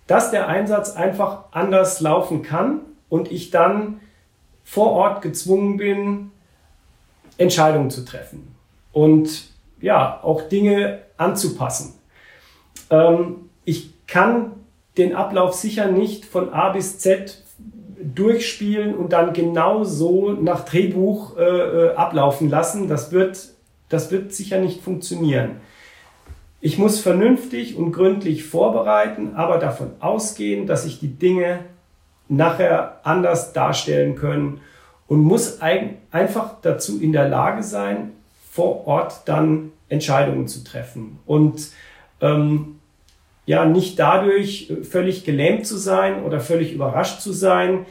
dass 0.06 0.30
der 0.30 0.46
Einsatz 0.46 0.94
einfach 0.94 1.46
anders 1.50 2.00
laufen 2.00 2.44
kann 2.44 2.82
und 3.08 3.32
ich 3.32 3.50
dann 3.50 3.98
vor 4.62 4.92
Ort 4.92 5.22
gezwungen 5.22 5.76
bin, 5.76 6.30
Entscheidungen 7.36 7.90
zu 7.90 8.04
treffen 8.04 8.54
und 8.94 9.48
ja, 9.80 10.20
auch 10.22 10.48
Dinge 10.48 11.00
anzupassen. 11.18 11.94
Ähm, 12.88 13.50
ich 13.66 14.06
kann 14.06 14.52
den 14.96 15.14
Ablauf 15.14 15.52
sicher 15.54 15.90
nicht 15.90 16.24
von 16.24 16.52
A 16.54 16.70
bis 16.70 16.98
Z 16.98 17.42
durchspielen 18.14 18.94
und 18.94 19.12
dann 19.12 19.32
genau 19.32 19.84
so 19.84 20.32
nach 20.32 20.64
Drehbuch 20.64 21.36
äh, 21.36 21.42
äh, 21.42 21.94
ablaufen 21.94 22.48
lassen. 22.48 22.88
Das 22.88 23.12
wird, 23.12 23.50
das 23.88 24.10
wird 24.10 24.32
sicher 24.32 24.58
nicht 24.58 24.82
funktionieren. 24.82 25.56
Ich 26.60 26.78
muss 26.78 27.00
vernünftig 27.00 27.76
und 27.76 27.92
gründlich 27.92 28.44
vorbereiten, 28.44 29.34
aber 29.34 29.58
davon 29.58 29.92
ausgehen, 30.00 30.66
dass 30.66 30.84
sich 30.84 31.00
die 31.00 31.08
Dinge 31.08 31.60
nachher 32.28 33.00
anders 33.02 33.52
darstellen 33.52 34.14
können 34.14 34.60
und 35.06 35.20
muss 35.20 35.60
ein, 35.60 35.98
einfach 36.10 36.60
dazu 36.62 37.00
in 37.00 37.12
der 37.12 37.28
Lage 37.28 37.62
sein, 37.62 38.12
vor 38.54 38.86
Ort 38.86 39.22
dann 39.24 39.72
Entscheidungen 39.88 40.46
zu 40.46 40.62
treffen. 40.62 41.18
Und 41.26 41.70
ähm, 42.20 42.76
ja 43.46 43.64
nicht 43.64 43.98
dadurch 43.98 44.70
äh, 44.70 44.84
völlig 44.84 45.24
gelähmt 45.24 45.66
zu 45.66 45.76
sein 45.76 46.22
oder 46.22 46.38
völlig 46.38 46.72
überrascht 46.72 47.20
zu 47.20 47.32
sein, 47.32 47.84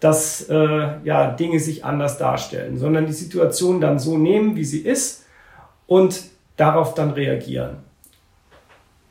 dass 0.00 0.48
äh, 0.48 0.88
ja 1.04 1.30
Dinge 1.30 1.60
sich 1.60 1.84
anders 1.84 2.18
darstellen, 2.18 2.78
sondern 2.78 3.06
die 3.06 3.12
Situation 3.12 3.80
dann 3.80 4.00
so 4.00 4.18
nehmen, 4.18 4.56
wie 4.56 4.64
sie 4.64 4.80
ist 4.80 5.24
und 5.86 6.24
darauf 6.56 6.94
dann 6.94 7.10
reagieren. 7.10 7.76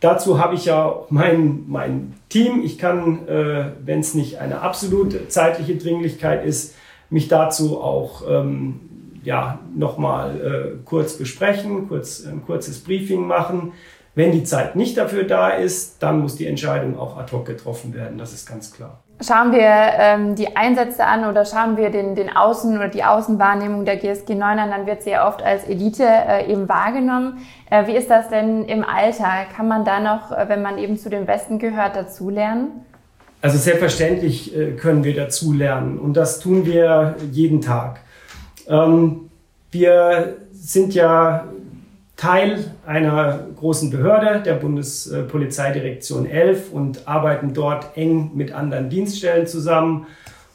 Dazu 0.01 0.39
habe 0.39 0.55
ich 0.55 0.65
ja 0.65 0.93
mein, 1.09 1.63
mein 1.67 2.15
Team. 2.27 2.63
Ich 2.65 2.77
kann, 2.77 3.29
äh, 3.29 3.71
wenn 3.79 4.01
es 4.01 4.13
nicht 4.13 4.39
eine 4.39 4.59
absolute 4.59 5.29
zeitliche 5.29 5.77
Dringlichkeit 5.77 6.45
ist, 6.45 6.75
mich 7.09 7.29
dazu 7.29 7.81
auch 7.81 8.23
ähm, 8.29 8.86
ja, 9.27 9.59
nochmal 9.75 10.39
äh, 10.39 10.85
kurz 10.85 11.17
besprechen, 11.17 11.89
kurz, 11.89 12.25
ein 12.25 12.45
kurzes 12.45 12.81
Briefing 12.81 13.27
machen. 13.27 13.73
Wenn 14.15 14.31
die 14.31 14.45
Zeit 14.45 14.77
nicht 14.77 14.97
dafür 14.97 15.25
da 15.25 15.49
ist, 15.49 16.01
dann 16.01 16.21
muss 16.21 16.37
die 16.37 16.47
Entscheidung 16.47 16.97
auch 16.97 17.17
ad 17.17 17.31
hoc 17.33 17.45
getroffen 17.45 17.93
werden. 17.93 18.17
Das 18.17 18.31
ist 18.31 18.47
ganz 18.47 18.71
klar. 18.71 19.03
Schauen 19.19 19.51
wir 19.51 19.59
ähm, 19.59 20.35
die 20.35 20.55
Einsätze 20.55 21.03
an 21.03 21.25
oder 21.25 21.43
schauen 21.43 21.75
wir 21.75 21.89
den, 21.89 22.15
den 22.15 22.29
Außen- 22.29 22.77
oder 22.77 22.87
die 22.87 23.03
Außenwahrnehmung 23.03 23.83
der 23.83 23.97
GSG 23.97 24.35
9 24.35 24.59
an, 24.59 24.71
dann 24.71 24.85
wird 24.85 25.03
sie 25.03 25.09
ja 25.09 25.27
oft 25.27 25.43
als 25.43 25.65
Elite 25.65 26.05
äh, 26.05 26.49
eben 26.49 26.69
wahrgenommen. 26.69 27.39
Äh, 27.69 27.85
wie 27.87 27.97
ist 27.97 28.09
das 28.09 28.29
denn 28.29 28.63
im 28.63 28.85
Alter? 28.85 29.45
Kann 29.55 29.67
man 29.67 29.83
da 29.83 29.99
noch, 29.99 30.31
äh, 30.31 30.47
wenn 30.47 30.61
man 30.61 30.77
eben 30.77 30.97
zu 30.97 31.09
dem 31.09 31.27
Westen 31.27 31.59
gehört, 31.59 31.97
dazulernen? 31.97 32.85
Also 33.41 33.57
selbstverständlich 33.57 34.55
äh, 34.55 34.71
können 34.71 35.03
wir 35.03 35.15
dazulernen 35.15 35.99
und 35.99 36.15
das 36.15 36.39
tun 36.39 36.65
wir 36.65 37.15
jeden 37.31 37.59
Tag. 37.59 37.99
Ähm, 38.67 39.29
wir 39.71 40.37
sind 40.51 40.93
ja 40.93 41.47
Teil 42.15 42.71
einer 42.85 43.47
großen 43.55 43.91
Behörde, 43.91 44.41
der 44.41 44.55
Bundespolizeidirektion 44.55 46.25
11 46.25 46.71
und 46.71 47.07
arbeiten 47.07 47.53
dort 47.53 47.95
eng 47.95 48.31
mit 48.33 48.51
anderen 48.51 48.89
Dienststellen 48.89 49.45
zusammen, 49.45 50.07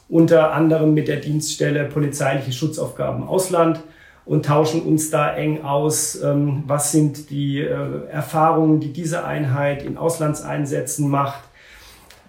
unter 0.09 0.51
anderem 0.51 0.93
mit 0.93 1.07
der 1.07 1.17
Dienststelle 1.17 1.85
Polizeiliche 1.85 2.51
Schutzaufgaben 2.51 3.23
Ausland 3.25 3.79
und 4.25 4.45
tauschen 4.45 4.81
uns 4.81 5.09
da 5.09 5.33
eng 5.35 5.63
aus, 5.63 6.21
ähm, 6.21 6.63
was 6.67 6.91
sind 6.91 7.29
die 7.29 7.61
äh, 7.61 8.07
Erfahrungen, 8.09 8.79
die 8.79 8.91
diese 8.93 9.25
Einheit 9.25 9.83
in 9.83 9.97
Auslandseinsätzen 9.97 11.09
macht. 11.09 11.43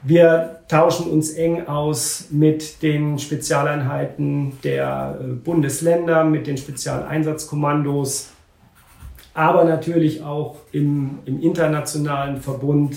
Wir 0.07 0.61
tauschen 0.69 1.11
uns 1.11 1.31
eng 1.31 1.67
aus 1.67 2.27
mit 2.31 2.83
den 2.83 3.19
Spezialeinheiten 3.19 4.59
der 4.63 5.19
äh, 5.21 5.25
Bundesländer, 5.33 6.25
mit 6.25 6.47
den 6.47 6.57
Spezialeinsatzkommandos 6.59 8.35
aber 9.35 9.65
natürlich 9.65 10.23
auch 10.23 10.57
im, 10.71 11.19
im 11.27 11.43
internationalen 11.43 12.41
Verbund 12.41 12.97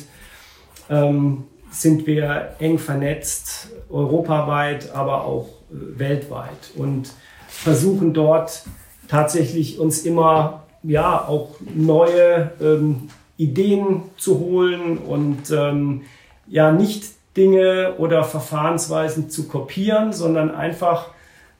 ähm, 0.90 1.46
sind 1.72 2.08
wir 2.08 2.56
eng 2.60 2.78
vernetzt, 2.78 3.72
europaweit, 3.90 4.94
aber 4.94 5.26
auch 5.26 5.48
äh, 5.72 6.00
weltweit 6.00 6.72
und 6.76 7.12
versuchen 7.48 8.14
dort 8.14 8.64
tatsächlich 9.08 9.80
uns 9.80 10.04
immer 10.04 10.64
ja 10.84 11.28
auch 11.28 11.56
neue 11.76 12.52
ähm, 12.62 13.10
Ideen 13.38 14.04
zu 14.18 14.40
holen 14.40 15.00
und 15.00 15.50
ähm, 15.52 16.04
ja 16.48 16.72
nicht 16.72 17.06
Dinge 17.36 17.96
oder 17.98 18.24
Verfahrensweisen 18.24 19.30
zu 19.30 19.48
kopieren, 19.48 20.12
sondern 20.12 20.54
einfach 20.54 21.12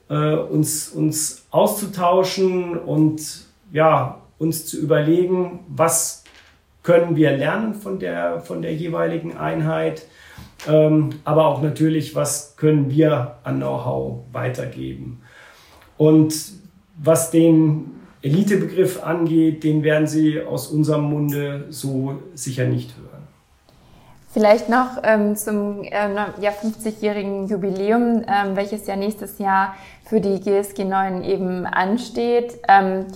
äh, 0.08 0.34
uns, 0.34 0.88
uns 0.88 1.46
auszutauschen 1.50 2.76
und 2.76 3.46
ja, 3.72 4.22
uns 4.38 4.66
zu 4.66 4.78
überlegen, 4.78 5.60
was 5.68 6.24
können 6.82 7.16
wir 7.16 7.36
lernen 7.36 7.74
von 7.74 7.98
der, 7.98 8.40
von 8.40 8.62
der 8.62 8.74
jeweiligen 8.74 9.36
Einheit, 9.36 10.06
ähm, 10.66 11.10
aber 11.24 11.46
auch 11.46 11.62
natürlich, 11.62 12.14
was 12.14 12.56
können 12.56 12.90
wir 12.90 13.36
an 13.44 13.58
Know-how 13.58 14.20
weitergeben. 14.32 15.20
Und 15.96 16.34
was 16.96 17.30
den 17.30 17.92
Elitebegriff 18.22 19.02
angeht, 19.04 19.62
den 19.64 19.82
werden 19.82 20.06
Sie 20.06 20.40
aus 20.40 20.68
unserem 20.68 21.04
Munde 21.04 21.66
so 21.68 22.22
sicher 22.34 22.66
nicht 22.66 22.94
hören. 22.96 23.17
Vielleicht 24.30 24.68
noch 24.68 24.98
ähm, 25.02 25.36
zum 25.36 25.82
äh, 25.82 25.90
ja, 25.90 26.50
50-jährigen 26.50 27.48
Jubiläum, 27.48 28.24
ähm, 28.26 28.56
welches 28.56 28.86
ja 28.86 28.94
nächstes 28.94 29.38
Jahr 29.38 29.74
für 30.04 30.20
die 30.20 30.40
GSG 30.40 30.84
9 30.84 31.24
eben 31.24 31.66
ansteht. 31.66 32.58
Ähm, 32.68 33.06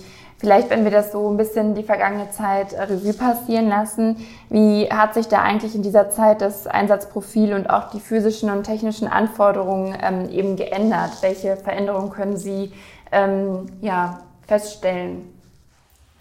Vielleicht, 0.43 0.69
wenn 0.71 0.83
wir 0.83 0.91
das 0.91 1.13
so 1.13 1.29
ein 1.29 1.37
bisschen 1.37 1.73
die 1.73 1.83
vergangene 1.83 2.29
Zeit 2.29 2.73
Revue 2.73 3.13
passieren 3.13 3.69
lassen, 3.69 4.17
wie 4.49 4.89
hat 4.89 5.13
sich 5.13 5.29
da 5.29 5.41
eigentlich 5.41 5.73
in 5.73 5.83
dieser 5.83 6.09
Zeit 6.09 6.41
das 6.41 6.67
Einsatzprofil 6.67 7.53
und 7.53 7.69
auch 7.69 7.91
die 7.91 8.01
physischen 8.01 8.49
und 8.49 8.63
technischen 8.63 9.07
Anforderungen 9.07 9.95
ähm, 10.03 10.29
eben 10.29 10.57
geändert? 10.57 11.11
Welche 11.21 11.55
Veränderungen 11.55 12.09
können 12.09 12.35
Sie 12.35 12.73
ähm, 13.13 13.67
ja, 13.79 14.19
feststellen? 14.45 15.32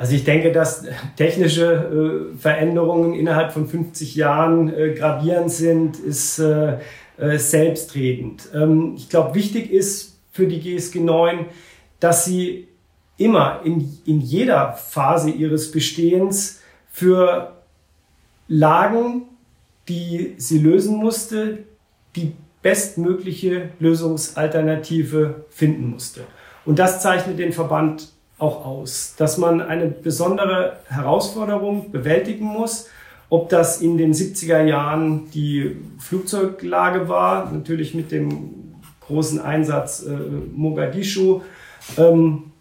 Also 0.03 0.17
ich 0.17 0.25
denke, 0.25 0.51
dass 0.51 0.85
technische 1.15 2.33
äh, 2.35 2.37
Veränderungen 2.37 3.15
innerhalb 3.15 3.53
von 3.53 3.69
50 3.69 4.17
Jahren 4.17 4.75
äh, 4.75 4.95
gravierend 4.95 5.53
sind, 5.53 5.97
ist 5.97 6.41
äh, 6.41 6.79
äh 7.19 7.38
selbstredend. 7.38 8.49
Ähm, 8.53 8.95
ich 8.97 9.09
glaube, 9.09 9.37
wichtig 9.37 9.71
ist 9.71 10.19
für 10.33 10.49
die 10.49 10.59
GSG 10.59 10.99
9, 10.99 11.47
dass 12.01 12.25
sie 12.25 12.67
immer 13.17 13.61
in, 13.62 13.97
in 14.05 14.21
jeder 14.21 14.73
Phase 14.73 15.31
ihres 15.31 15.71
Bestehens 15.71 16.61
für 16.91 17.53
Lagen, 18.49 19.29
die 19.88 20.35
sie 20.37 20.59
lösen 20.59 20.97
musste, 20.97 21.59
die 22.17 22.33
bestmögliche 22.61 23.71
Lösungsalternative 23.79 25.45
finden 25.49 25.91
musste. 25.91 26.23
Und 26.65 26.81
das 26.81 27.01
zeichnet 27.01 27.38
den 27.38 27.53
Verband 27.53 28.09
auch 28.42 28.66
aus, 28.66 29.14
dass 29.16 29.38
man 29.38 29.61
eine 29.61 29.87
besondere 29.87 30.78
Herausforderung 30.88 31.92
bewältigen 31.92 32.44
muss. 32.44 32.88
Ob 33.31 33.48
das 33.48 33.81
in 33.81 33.96
den 33.96 34.12
70er 34.12 34.64
Jahren 34.64 35.31
die 35.31 35.76
Flugzeuglage 35.98 37.09
war, 37.09 37.50
natürlich 37.50 37.94
mit 37.94 38.11
dem 38.11 38.74
großen 39.00 39.40
Einsatz 39.40 40.05
äh, 40.05 40.11
Mogadischu, 40.11 41.40
ähm, 41.96 42.52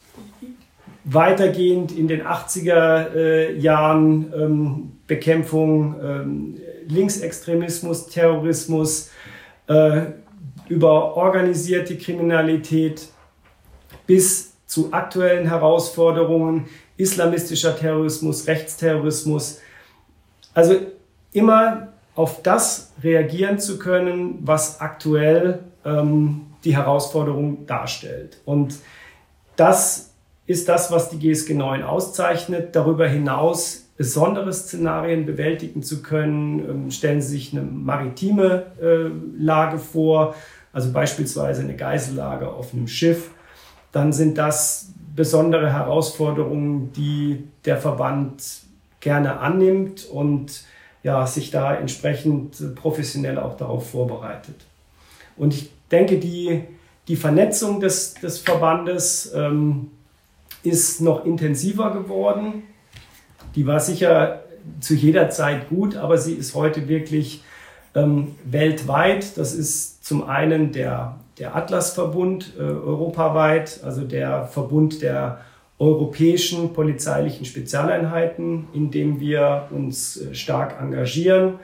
weitergehend 1.04 1.91
in 1.98 2.08
den 2.08 2.22
80er 2.22 3.15
äh, 3.15 3.58
Jahren 3.58 4.32
ähm, 4.36 4.91
Bekämpfung 5.08 5.96
ähm, 6.02 6.58
Linksextremismus, 6.88 8.08
Terrorismus, 8.08 9.10
äh, 9.67 10.02
über 10.70 11.17
organisierte 11.17 11.98
Kriminalität 11.98 13.10
bis 14.06 14.51
zu 14.72 14.94
aktuellen 14.94 15.50
Herausforderungen, 15.50 16.66
islamistischer 16.96 17.76
Terrorismus, 17.76 18.48
Rechtsterrorismus. 18.48 19.60
Also 20.54 20.76
immer 21.34 21.90
auf 22.16 22.42
das 22.42 22.94
reagieren 23.04 23.60
zu 23.60 23.78
können, 23.80 24.40
was 24.44 24.80
aktuell 24.80 25.60
ähm, 25.84 26.44
die 26.64 26.74
Herausforderung 26.74 27.66
darstellt. 27.66 28.40
Und 28.46 28.76
das 29.58 30.14
ist 30.46 30.70
das, 30.70 30.90
was 30.90 31.10
die 31.10 31.20
GSG 31.20 31.54
9 31.54 31.84
auszeichnet. 31.84 32.74
Darüber 32.74 33.10
hinaus 33.10 33.90
besondere 33.98 34.54
Szenarien 34.54 35.26
bewältigen 35.26 35.84
zu 35.84 36.02
können. 36.02 36.60
Ähm, 36.60 36.92
stellen 36.92 37.22
Sie 37.22 37.32
sich 37.32 37.52
eine 37.52 37.64
maritime 37.64 38.68
äh, 38.82 39.10
Lage 39.38 39.80
vor, 39.80 40.34
also 40.72 40.94
beispielsweise 40.94 41.62
eine 41.62 41.76
Geisellage 41.76 42.48
auf 42.48 42.74
einem 42.74 42.88
Schiff. 42.88 43.32
Dann 43.92 44.14
sind 44.14 44.38
das 44.38 44.92
besondere 45.16 45.72
Herausforderungen, 45.74 46.94
die 46.94 47.48
der 47.66 47.78
Verband 47.78 48.44
gerne 49.00 49.40
annimmt 49.40 50.06
und 50.06 50.64
ja, 51.04 51.26
sich 51.26 51.52
da 51.52 51.74
entsprechend 51.74 52.76
professionell 52.76 53.40
auch 53.40 53.58
darauf 53.58 53.90
vorbereitet. 53.90 54.56
Und 55.36 55.54
ich 55.54 55.72
denke, 55.90 56.20
die, 56.20 56.64
die 57.08 57.16
Vernetzung 57.16 57.80
des, 57.80 58.14
des 58.14 58.38
Verbandes 58.40 59.32
ähm, 59.36 59.92
ist 60.64 61.02
noch 61.02 61.26
intensiver 61.26 61.92
geworden. 61.92 62.64
Die 63.56 63.66
war 63.66 63.80
sicher 63.80 64.44
zu 64.80 64.94
jeder 64.94 65.30
Zeit 65.30 65.70
gut, 65.70 65.96
aber 65.96 66.18
sie 66.18 66.34
ist 66.34 66.54
heute 66.54 66.88
wirklich 66.88 67.44
ähm, 67.96 68.36
weltweit. 68.46 69.38
Das 69.38 69.54
ist 69.54 70.06
zum 70.06 70.24
einen 70.24 70.72
der, 70.72 71.18
der 71.42 71.56
Atlas-Verbund 71.56 72.54
äh, 72.56 72.62
europaweit, 72.62 73.82
also 73.84 74.04
der 74.04 74.46
Verbund 74.46 75.02
der 75.02 75.42
europäischen 75.80 76.72
polizeilichen 76.74 77.46
Spezialeinheiten, 77.46 78.68
in 78.74 78.92
dem 78.92 79.20
wir 79.20 79.68
uns 79.72 80.22
äh, 80.22 80.36
stark 80.36 80.80
engagieren. 80.80 81.56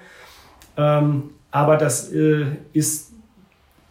Ähm, 0.77 1.29
aber 1.51 1.77
das 1.77 2.11
äh, 2.11 2.47
ist 2.73 3.13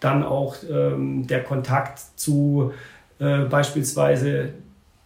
dann 0.00 0.24
auch 0.24 0.56
ähm, 0.68 1.28
der 1.28 1.44
Kontakt 1.44 2.00
zu 2.16 2.72
äh, 3.20 3.44
beispielsweise 3.44 4.54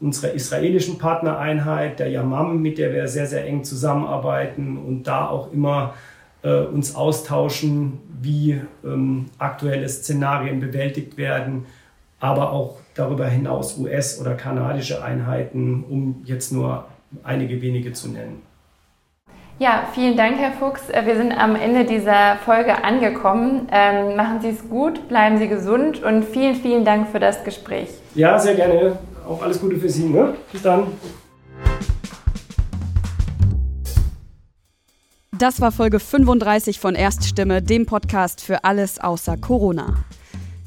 unserer 0.01 0.33
israelischen 0.33 0.97
Partnereinheit, 0.97 1.99
der 1.99 2.09
Yamam, 2.09 2.63
mit 2.63 2.79
der 2.79 2.95
wir 2.95 3.07
sehr, 3.07 3.27
sehr 3.27 3.45
eng 3.45 3.65
zusammenarbeiten 3.65 4.79
und 4.79 5.03
da 5.03 5.29
auch 5.29 5.53
immer 5.53 5.93
äh, 6.43 6.63
uns 6.63 6.95
austauschen, 6.95 8.01
wie 8.21 8.61
ähm, 8.85 9.27
aktuelle 9.39 9.89
Szenarien 9.89 10.61
bewältigt 10.61 11.17
werden, 11.17 11.67
aber 12.19 12.53
auch 12.53 12.79
darüber 12.95 13.27
hinaus 13.27 13.79
US- 13.79 14.21
oder 14.21 14.35
kanadische 14.35 15.03
Einheiten, 15.03 15.85
um 15.89 16.23
jetzt 16.25 16.53
nur 16.53 16.87
einige 17.25 17.61
wenige 17.63 17.93
zu 17.93 18.09
nennen. 18.09 18.43
Ja, 19.59 19.85
vielen 19.93 20.17
Dank, 20.17 20.39
Herr 20.39 20.53
Fuchs. 20.53 20.89
Äh, 20.89 21.05
wir 21.05 21.17
sind 21.17 21.33
am 21.33 21.55
Ende 21.55 21.85
dieser 21.85 22.37
Folge 22.37 22.83
angekommen. 22.83 23.69
Ähm, 23.71 24.17
machen 24.17 24.41
Sie 24.41 24.49
es 24.49 24.67
gut, 24.71 25.07
bleiben 25.09 25.37
Sie 25.37 25.49
gesund 25.49 26.03
und 26.03 26.25
vielen, 26.25 26.55
vielen 26.55 26.87
Dank 26.87 27.09
für 27.09 27.21
das 27.21 27.45
Gespräch. 27.45 27.91
Ja, 28.15 28.39
sehr 28.39 28.55
gerne. 28.55 28.99
Auch 29.29 29.43
alles 29.43 29.61
Gute 29.61 29.77
für 29.77 29.91
Sie. 29.91 30.09
Ne? 30.09 30.35
Bis 30.51 30.63
dann. 30.63 30.87
Das 35.41 35.59
war 35.63 35.73
Folge 35.73 36.01
35 36.01 36.79
von 36.79 36.95
Erststimme, 36.95 37.63
dem 37.63 37.87
Podcast 37.87 38.43
für 38.43 38.63
alles 38.63 38.99
außer 38.99 39.39
Corona. 39.39 39.95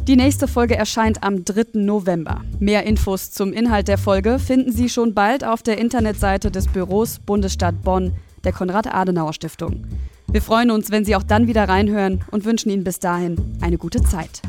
Die 0.07 0.15
nächste 0.15 0.47
Folge 0.47 0.75
erscheint 0.75 1.21
am 1.21 1.45
3. 1.45 1.65
November. 1.75 2.41
Mehr 2.57 2.83
Infos 2.83 3.29
zum 3.29 3.53
Inhalt 3.53 3.87
der 3.87 3.99
Folge 3.99 4.39
finden 4.39 4.71
Sie 4.71 4.89
schon 4.89 5.13
bald 5.13 5.43
auf 5.43 5.61
der 5.61 5.77
Internetseite 5.77 6.49
des 6.49 6.67
Büros 6.67 7.19
Bundesstadt 7.19 7.83
Bonn 7.83 8.15
der 8.45 8.51
Konrad-Adenauer-Stiftung. 8.51 9.85
Wir 10.31 10.41
freuen 10.41 10.71
uns, 10.71 10.89
wenn 10.89 11.05
Sie 11.05 11.15
auch 11.15 11.21
dann 11.21 11.45
wieder 11.45 11.69
reinhören 11.69 12.25
und 12.31 12.43
wünschen 12.43 12.71
Ihnen 12.71 12.83
bis 12.83 12.97
dahin 12.97 13.55
eine 13.61 13.77
gute 13.77 14.01
Zeit. 14.01 14.41